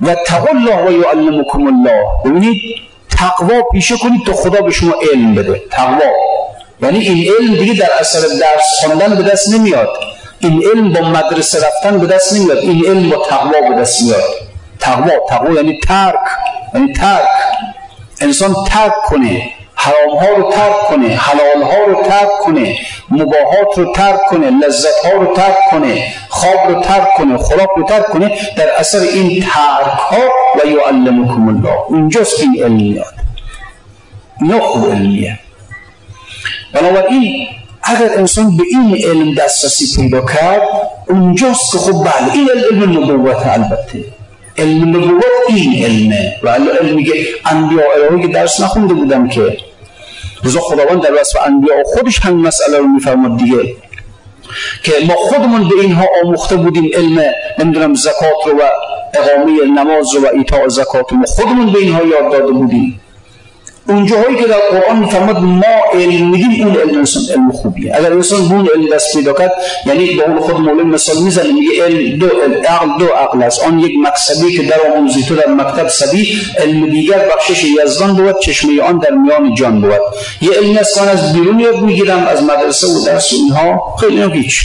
[0.01, 2.05] و تقوا الله و یعلمکم الله.
[2.25, 2.63] ببینید
[3.11, 5.63] تقوا پیشه کنید تا خدا به شما علم بده.
[5.71, 6.11] تقوا.
[6.83, 9.89] یعنی این علم دیگه در اثر درس خواندن به دست نمیاد.
[10.43, 12.59] این علم با مدرسه رفتن به دست نمیاد.
[12.59, 14.23] این علم با تقوا به دست میاد.
[14.81, 16.21] تقوا تقوا یعنی ترک
[16.75, 17.29] یعنی ترک.
[18.21, 22.77] انسان ترک کنه حرام ها رو ترک کنه حلال ها رو ترک کنه
[23.11, 27.85] مباهات رو ترک کنه لذت ها رو ترک کنه خواب رو ترک کنه خوراک رو
[27.85, 30.19] ترک کنه در اثر این ترک ها
[30.65, 31.79] و یعلمکم الله.
[31.89, 33.15] اونجاست این علم میاد.
[34.61, 35.39] خوب علمیه.
[36.73, 37.47] بنابراین
[37.83, 40.63] اگر انسان به این علم دسترسی پیدا کرد
[41.09, 44.05] اونجاست که خب بله این علم نبوت البته.
[44.59, 46.37] علم نبوت این علمه.
[46.43, 47.13] و علمی که
[47.47, 49.57] انبیاء الهی که درس نخونده بودم که.
[50.45, 53.75] رضا خداوند در وصف انبیاء خودش همین مسئله رو میفرماد دیگه.
[54.83, 57.23] که ما خودمون به اینها آموخته بودیم علم
[57.59, 58.63] نمی‌دونم زکات رو و
[59.15, 61.19] اقامه نماز رو و ایتاء زکات رو.
[61.27, 63.01] خودمون به اینها یاد داده بودیم.
[63.89, 65.65] اونجاهایی که در قرآن میفرماد ما
[65.95, 67.97] علم میدیم اون علم انسان علم خوبیه.
[67.97, 69.53] اگر انسان اون علم دست پیدا کرد
[69.87, 72.27] یعنی به اون خود مولم مثال می‌زنه میگه علم دو
[72.69, 73.63] عقل دو عقل است.
[73.63, 76.29] آن یک مکسبی که در آموزی تو در مکتب سبی
[76.59, 80.01] علم دیگر بخشش یزدان بود چشمه آن در میان جان بود.
[80.41, 83.97] یه علمی است از بیرون یاد می‌گیرم از مدرسه و درس اینها.
[84.01, 84.63] خیلی هیچ.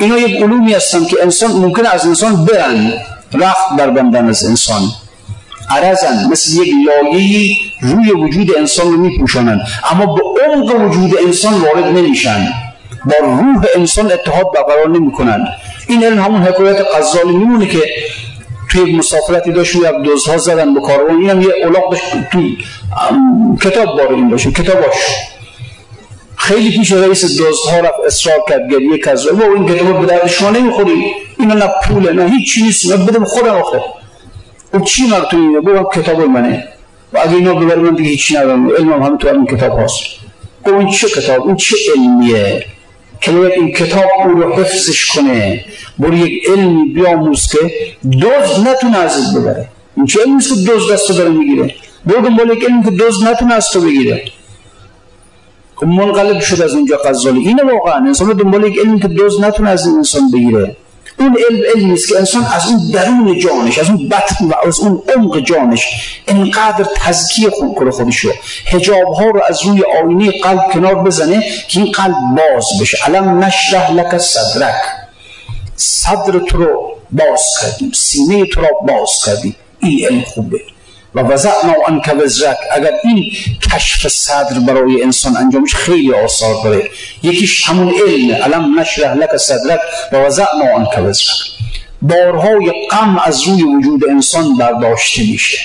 [0.00, 2.92] اینا یک علومی هستن که انسان ممکن از انسان برن
[3.34, 4.82] رفت بر بندن از انسان.
[5.70, 9.60] عرضن مثل یک لایهی روی وجود انسان رو میپوشانند
[9.90, 12.48] اما به عمق وجود انسان وارد نمیشن.
[13.04, 15.48] با روح انسان اتحاد برقرار نمی‌کنند
[15.88, 17.82] این علم همون حکایت غزالی میمونه که
[18.70, 22.02] توی مسافرتی داشت یک دوزها زدن به کاروان اینم یه اولاق داشت
[22.32, 22.56] توی
[23.62, 24.50] کتاب باره این باشه.
[24.52, 24.96] کتاباش.
[26.36, 30.50] خیلی پیش رئیس دوزها رفت اصرار کرد گریه کذا و این کتاب به درد شما
[30.50, 31.04] نمی‌خوری
[31.38, 32.92] اینا نه پوله نه هیچ چیزی نیست.
[32.92, 33.80] بدم خودم آخه.
[34.74, 36.68] او چی مرتون اینه بگم کتاب منه
[37.12, 38.70] و اگه اینو ببر من دیگه هیچی ندارم.
[38.70, 40.02] علمم همه تو همین کتاب هست
[40.66, 42.64] این چه کتاب؟ این چه علمیه؟
[43.20, 45.64] که باید این کتاب او رو حفظش کنه.
[45.98, 47.58] برو یک علمی بیاموز که
[48.10, 49.68] دوز نتونه ازت ببره.
[49.96, 51.74] این چه علمی که دوز دست داره می‌گیره؟
[52.06, 54.22] برو دنبال یک علمی که دوز نتونه از تو بگیره.
[55.74, 57.94] خب منقلب شد از اونجا قضالی اینه واقعا.
[57.94, 60.76] انسان دنبال یک علمی که دوز نتونه از این انسان بگیره.
[61.20, 64.80] اون علم علمی است که انسان از اون درون جانش از اون بطن و از
[64.80, 65.86] اون عمق جانش
[66.28, 68.32] اینقدر تزکیه خود کنه خودشو
[68.66, 72.98] حجاب ها رو از روی آینه قلب کنار بزنه که این قلب باز بشه.
[73.06, 74.80] علم نشرح لک صدرک؟
[75.76, 79.56] صدر تو رو باز کردیم سینه تو رو باز کردیم.
[79.80, 80.58] این علم خوبه.
[81.18, 83.32] و وضعنا عنک وزرک اگر این
[83.72, 86.90] کشف صدر برای انسان انجامش خیلی آثار داره.
[87.22, 89.80] یکیش همون علم علم نشرح لک صدرک؟
[90.12, 91.36] و وضعنا عنک وزرک.
[92.02, 95.58] بارهای غم از روی وجود انسان برداشته میشه.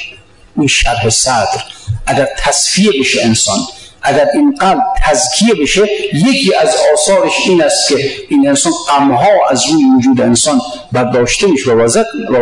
[0.57, 1.63] این شرح صدر
[2.07, 3.59] اگر تصفیه بشه انسان
[4.03, 5.81] اگر این قلب تزکیه بشه
[6.13, 11.71] یکی از آثارش این است که این انسان غمها از روی وجود انسان برداشته میشه.
[11.71, 11.81] و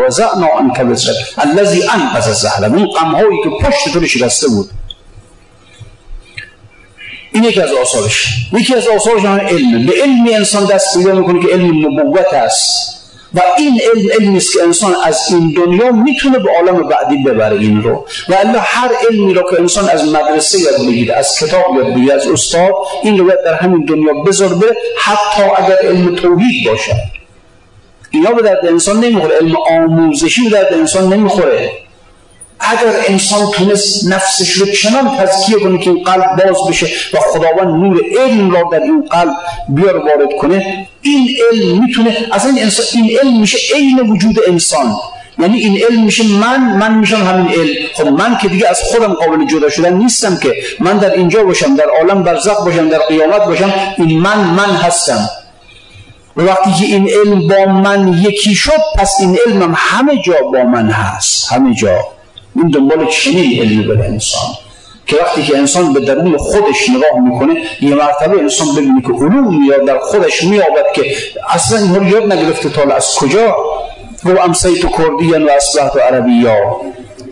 [0.05, 1.16] وضعنا عنک وزرک.
[1.38, 4.70] الذی انقذ الظهر اون غمهایی که پشت تو شکسته بود.
[7.34, 8.28] این یکی از آثارش.
[8.53, 13.01] یکی از آثارش هم علمه به علمی انسان دست پیدا می‌کنه که علم نبوت است.
[13.34, 17.59] و این علم علمی است که انسان از این دنیا می‌تونه به عالم بعدی ببره
[17.59, 18.05] این رو.
[18.29, 22.13] و الا هر علمی رو که انسان از مدرسه یاد بگیره از کتاب یاد بگیره
[22.13, 22.73] از استاد
[23.03, 26.95] این رو در همین دنیا بذار بره حتی اگر علم توحید باشه
[28.11, 31.71] اینا به درد انسان نمی‌خوره علم آموزشی به درد انسان نمی‌خوره.
[32.62, 37.84] اگر انسان تونست نفسش رو چنان تزکیه کنه که این قلب باز بشه و خداوند
[37.84, 39.34] نور علم را در این قلب
[39.70, 44.95] بیار وارد کنه این علم می‌تونه اصلا این, انسان این علم میشه عین وجود انسان.
[45.39, 47.74] یعنی این علم میشه من من میشم همین علم.
[47.93, 50.55] خب من که دیگه از خودم قابل جدا شدن نیستم که.
[50.80, 55.30] من در اینجا باشم در عالم برزخ باشم در قیامت باشم این من من هستم.
[56.38, 60.64] و وقتی که این علم با من یکی شد پس این علمم همه جا با
[60.64, 61.51] من هست.
[61.51, 61.99] همه جا.
[62.56, 64.49] این دنبال چنین علمی به انسان؟
[65.06, 69.60] که وقتی که انسان به درون خودش نگاه می‌کنه یه مرتبه انسان ببینه که علوم
[69.60, 71.16] میاد در خودش میابد که
[71.49, 73.56] اصلا این رو یاد نگرفته تا از کجا؟
[74.26, 76.56] گفت امسیت کردیان و اصلحت عربی یا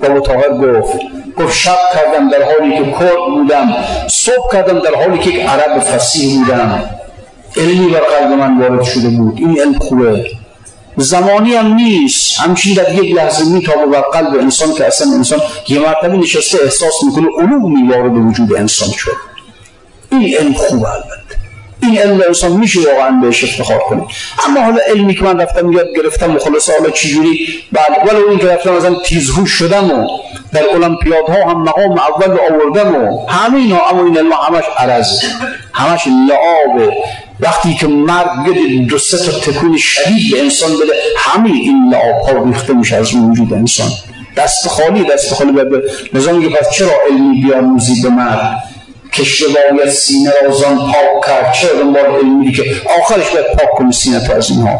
[0.02, 1.00] بابا طاهر گفت
[1.38, 3.74] گفت شب کردم در حالی که کرد بودم
[4.08, 6.90] صبح کردم در حالی که یک عرب فسیح بودم.
[7.58, 9.34] علمی بر قلب من وارد شده بود.
[9.38, 10.26] این علم خوبه.
[11.00, 12.40] زمانی هم نیست.
[12.40, 16.94] همچین در یک لحظه میتابه بر قلب انسان که اصلا انسان یه مرتبه نشسته احساس
[17.06, 19.12] می‌کنه علومی وارد وجود انسان شد.
[20.12, 21.40] این علم خوب البته.
[21.84, 24.04] این علم انسان میشه واقعا بهش افتخار کنه.
[24.48, 28.40] اما حالا علمی که من رفتم یاد گرفتم و خلاص حالا چجوری؟ بعد ولو این
[28.40, 30.08] که رفتم ازم تیزهوش شدم و
[30.54, 35.08] در المپیادها هم مقام اول آوردم و همه اینا اما این علم همش عرض
[35.74, 36.94] همش لعابه
[37.40, 42.22] وقتی که مرگ بده دو سه تا تکون شدید به انسان بده همه این لعاب
[42.28, 43.92] ها ریخته میشه از وجود انسان.
[44.38, 45.84] دست خالی دست خالی به
[46.14, 48.64] نظام که پس چرا علمی بیاموزی به مرد
[49.12, 49.24] که
[49.78, 51.54] باید سینه را زن پاک کرد.
[51.54, 52.64] چرا دنبال علمی که
[53.00, 54.80] آخرش باید پاک کنی سینه تو از اینها؟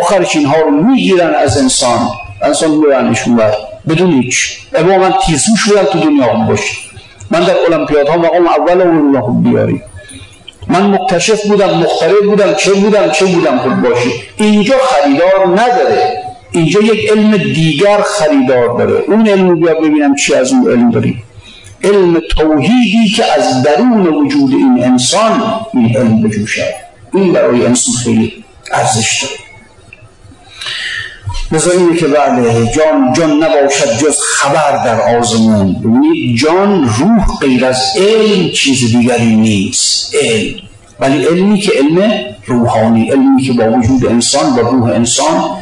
[0.00, 2.10] آخرش اینها رو می‌گیرن از انسان.
[2.42, 3.54] انسان میبرنشون بر.
[3.88, 4.58] بدون هیچ.
[4.74, 6.74] ابا من تیزوش بودم تو دنیا هم باشه
[7.30, 9.82] من در المپیادها مقام اول رو بیاری.
[10.70, 14.10] من مکتشف بودم مخترع بودم چه بودم چه بودم خوب باشی.
[14.36, 16.22] اینجا خریدار نداره.
[16.50, 19.04] اینجا یک علم دیگر خریدار داره.
[19.06, 21.22] اون علم بیا ببینم چی از اون علم داری
[21.84, 25.42] علم توحیدی که از درون وجود این انسان
[25.74, 26.74] این علم بجوشه
[27.14, 29.49] این برای انسان خیلی ارزش داره.
[31.52, 35.74] بذاریم که بله جان جان نباشد جز خبر در آزمون.
[35.74, 40.54] ببینید جان روح غیر از علم چیز دیگری نیست علم.
[41.00, 42.12] ولی علمی که علم
[42.46, 45.56] روحانی علمی که با وجود انسان با روح انسان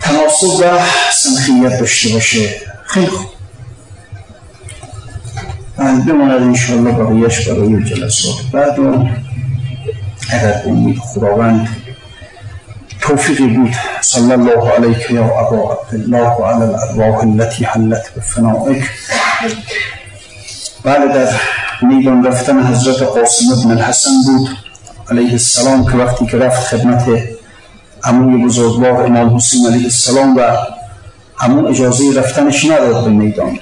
[0.00, 0.78] تناسب و
[1.12, 2.48] سنخیت داشته باشه.
[2.84, 3.26] خیلی خوب.
[5.78, 8.78] بماند انشاءالله بقیهش برای جلسات بعد.
[10.30, 11.85] اگر امید خداوند
[13.00, 13.74] توفیقی بود.
[14.00, 18.84] صلی الله علیک یا ابا عبدالله و علی الارواح التي حلت بفنائک
[20.84, 21.28] بعد در
[21.82, 24.48] میدان رفتن حضرت قاسم ابن الحسن بود.
[25.10, 27.04] علیه السلام که وقتی که رفت خدمت
[28.04, 30.40] عموی بزرگوار امام حسین علیه السلام و
[31.40, 33.58] امون اجازه رفتنش نداد به میدان.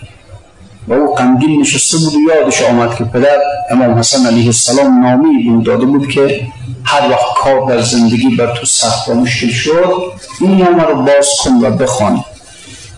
[0.89, 3.39] و او غمگین نشسته بود و یادش آمد که پدر
[3.71, 6.47] امام حسن علیه السلام نامی بود داده بود که
[6.85, 11.29] هر وقت کار در زندگی بر تو سخت و مشکل شد این نامه رو باز
[11.45, 12.25] کن و بخوان.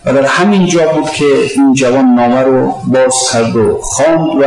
[0.05, 1.25] و در همین جا بود که
[1.55, 4.45] این جوان نامه رو باز کرد و خواند و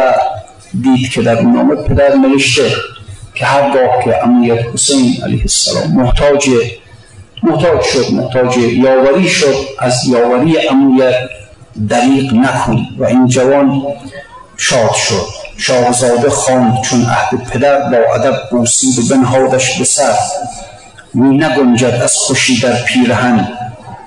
[0.83, 2.71] دید که در نامه پدر نوشته
[3.35, 6.51] که هرگاه که امیت حسین علیه السلام محتاج
[7.43, 11.15] محتاج شد محتاج یاوری شد از یاوری امیت
[11.89, 13.83] دریق نکن و این جوان
[14.57, 15.27] شاد شد.
[15.57, 20.15] شاهزاده خواند چون عهد پدر با ادب بوسید و بنهادش به سر.
[21.15, 23.49] می نگنجد از خوشی در پیرهن.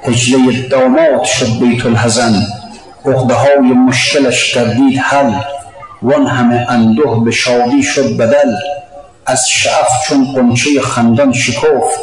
[0.03, 2.47] هجله داماد شد بیت الحزن.
[3.05, 5.33] عقده های مشکلش کردید حل.
[6.01, 8.55] وان همه اندوه به شادی شد بدل.
[9.25, 11.99] از شعف چون قنچه خندان شکفت.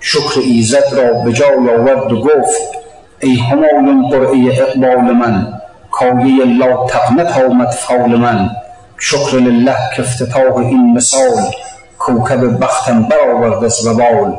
[0.00, 2.83] شکر ایزد را به جای آورد و گفت
[3.24, 5.60] ای همایون قرعه اقبال من؟
[5.90, 8.50] کایه لا تقنت آمد فال من.
[8.98, 11.50] شکر لله افتتاح این مثال.
[11.98, 14.36] کوکب بختم برآورد از وبال.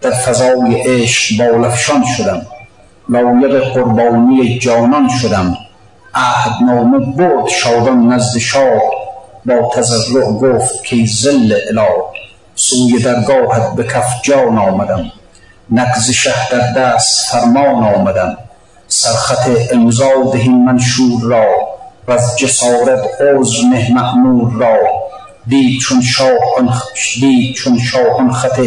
[0.00, 2.42] در فضای عشق بالافشان شدم.
[3.08, 5.56] لایق قربانی جانان شدم.
[6.66, 8.80] نامه برد شادان نزد شاه.
[9.46, 11.88] با تضرع گفت که زل اله.
[12.54, 15.12] سوی درگاهت به کف جان آمدم.
[15.70, 18.38] نقز شه در دست فرمان آمدم.
[18.88, 21.46] سرخط امضا دهی منشور را
[22.08, 24.78] و از جسارت عذر نه را.
[25.46, 26.74] دید چون شاهان
[27.20, 28.60] دید چون شاهان خط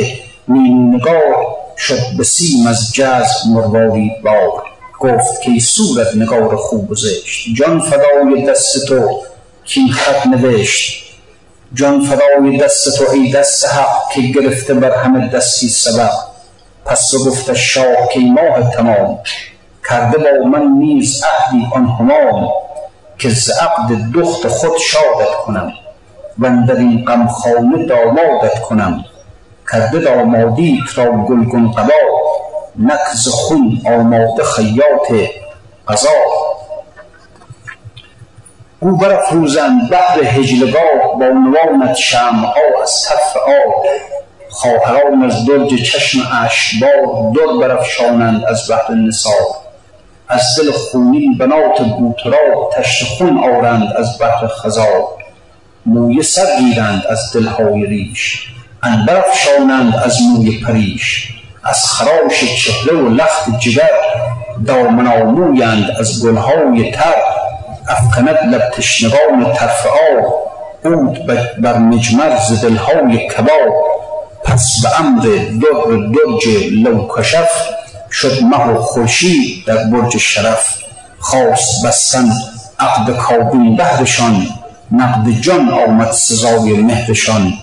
[0.93, 1.35] نگار
[1.77, 4.63] شد به سیم از جذب مروارید بار.
[4.99, 9.21] گفت که صورت نگار خوب و زشت جان فدای دست تو
[9.65, 11.03] کین خط نوشت.
[11.73, 16.30] جان فدای دست تو ای دست حق که گرفته بر همه دستی سبق.
[16.85, 19.19] پس گفت شاه که ماه تمام.
[19.89, 22.49] کرده با من نیز عهدی آن همام
[23.17, 25.71] که ز عقد دخت خود شادت کنم
[26.39, 29.05] و در این غمخانه دامادت کنم.
[29.71, 31.93] کرده دامادیت را گلگون قبا
[32.79, 35.29] نک خون آماده خیاط
[35.87, 36.09] قضا.
[38.79, 43.85] او برافروزند بهر هجلگاه با عنوانت شمعها از تف آب.
[44.51, 49.47] خواهران از درج چشم اشکبار در برافشانند از بهر نثار
[50.27, 55.03] از دل خونین بنات گوترا تشت خون آرند از بهر خزار
[55.85, 58.47] موی سر گیرند از دلهای ریش
[58.83, 61.33] افشانند از موی پریش.
[61.63, 63.89] از خراش چهره و لخت جگر
[64.65, 67.15] دامن آمویند از گلهای تر.
[67.87, 70.51] افکند لب تشنگان طرف آب
[70.85, 71.25] عود
[71.61, 73.85] بر مجمر ز دلهای کباب
[74.43, 77.49] پس به امر در درج لوکشف
[78.11, 80.77] شد مه و خورشید در برج شرف.
[81.19, 82.31] خواست بستن
[82.79, 84.47] عقد کابین بهرشان
[84.91, 87.53] نقد جان آمد سزای مهرشان.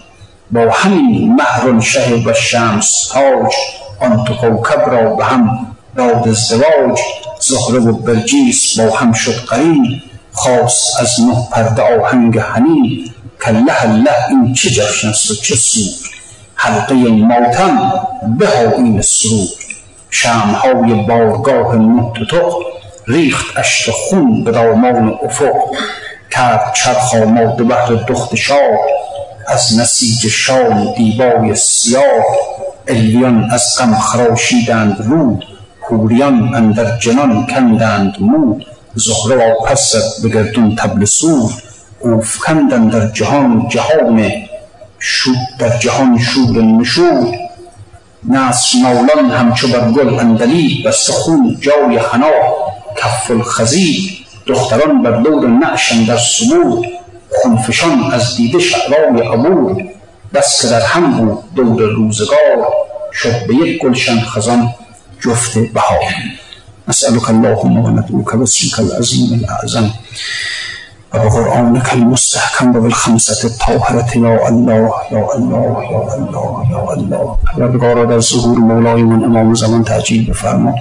[0.51, 3.53] با همین مهر شه و شمس تاج
[4.01, 5.67] آن دو کوکب را به هم
[5.97, 7.01] داد ازدواج
[7.41, 10.03] زهره و برجیس با هم شد قرین
[10.33, 13.11] خواست از نه پرده آهنگ حنین
[13.45, 16.18] کله الله این چه جشن است و چه سود؟
[16.61, 17.93] حلقه ماتم
[18.39, 19.49] به این سرود
[20.11, 22.13] شمهای بارگاه نه
[23.07, 25.55] ریخت اشک خون به دامان افق.
[26.31, 28.79] کرد چرخ آماده بهر دخت شاه.
[29.49, 32.25] از نسیج شام دیبای سیاه.
[32.89, 35.45] الویان از غم خراشیدند رود.
[35.81, 38.61] حوریان اندر جنان کندند مو
[38.95, 41.53] زهره پست به گردون طبل سور
[42.01, 44.48] اوفکندند در جهان جهان.
[44.99, 47.35] شود در جهان شور نشور
[48.29, 52.31] نصر نالان همچو بر گل اندلی و سخون جای حنا.
[52.97, 56.87] کف الخزی دختران بر دور نعشن در سبور
[57.43, 59.77] خونفشان از دیده شعرای عبور
[60.33, 62.67] که در هم بود دور روزگار.
[63.13, 64.75] شد به یک گلشن خزان
[65.21, 66.01] جفت بهار.
[66.89, 69.91] نسألك اللهم وندعوك باسمك العظيم الأعظم.
[71.15, 77.37] وبقرآنك المستحكم وبالخمسة الطاهرة يا الله يا الله يا الله يا الله.
[77.55, 80.75] پروردگارا در ظهور مولایمون امام زمان تعجیل بفرما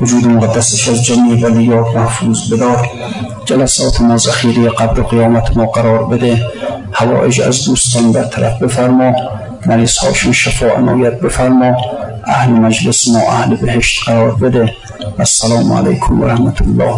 [0.00, 2.88] وجود مقدسش از جمعی ولیات محفوظ بدار
[3.44, 6.40] جلسات ما ذخیره قبر قیامت ما قرار بده.
[6.92, 9.12] حوائج از دوستان برطرف بفرما.
[9.66, 11.76] مریض هاشون شفا عنایت بفرما.
[12.26, 14.68] اهل مجلس ما اهل بهشت قرار بده.
[15.18, 16.94] السلام علیکم و رحمت الله.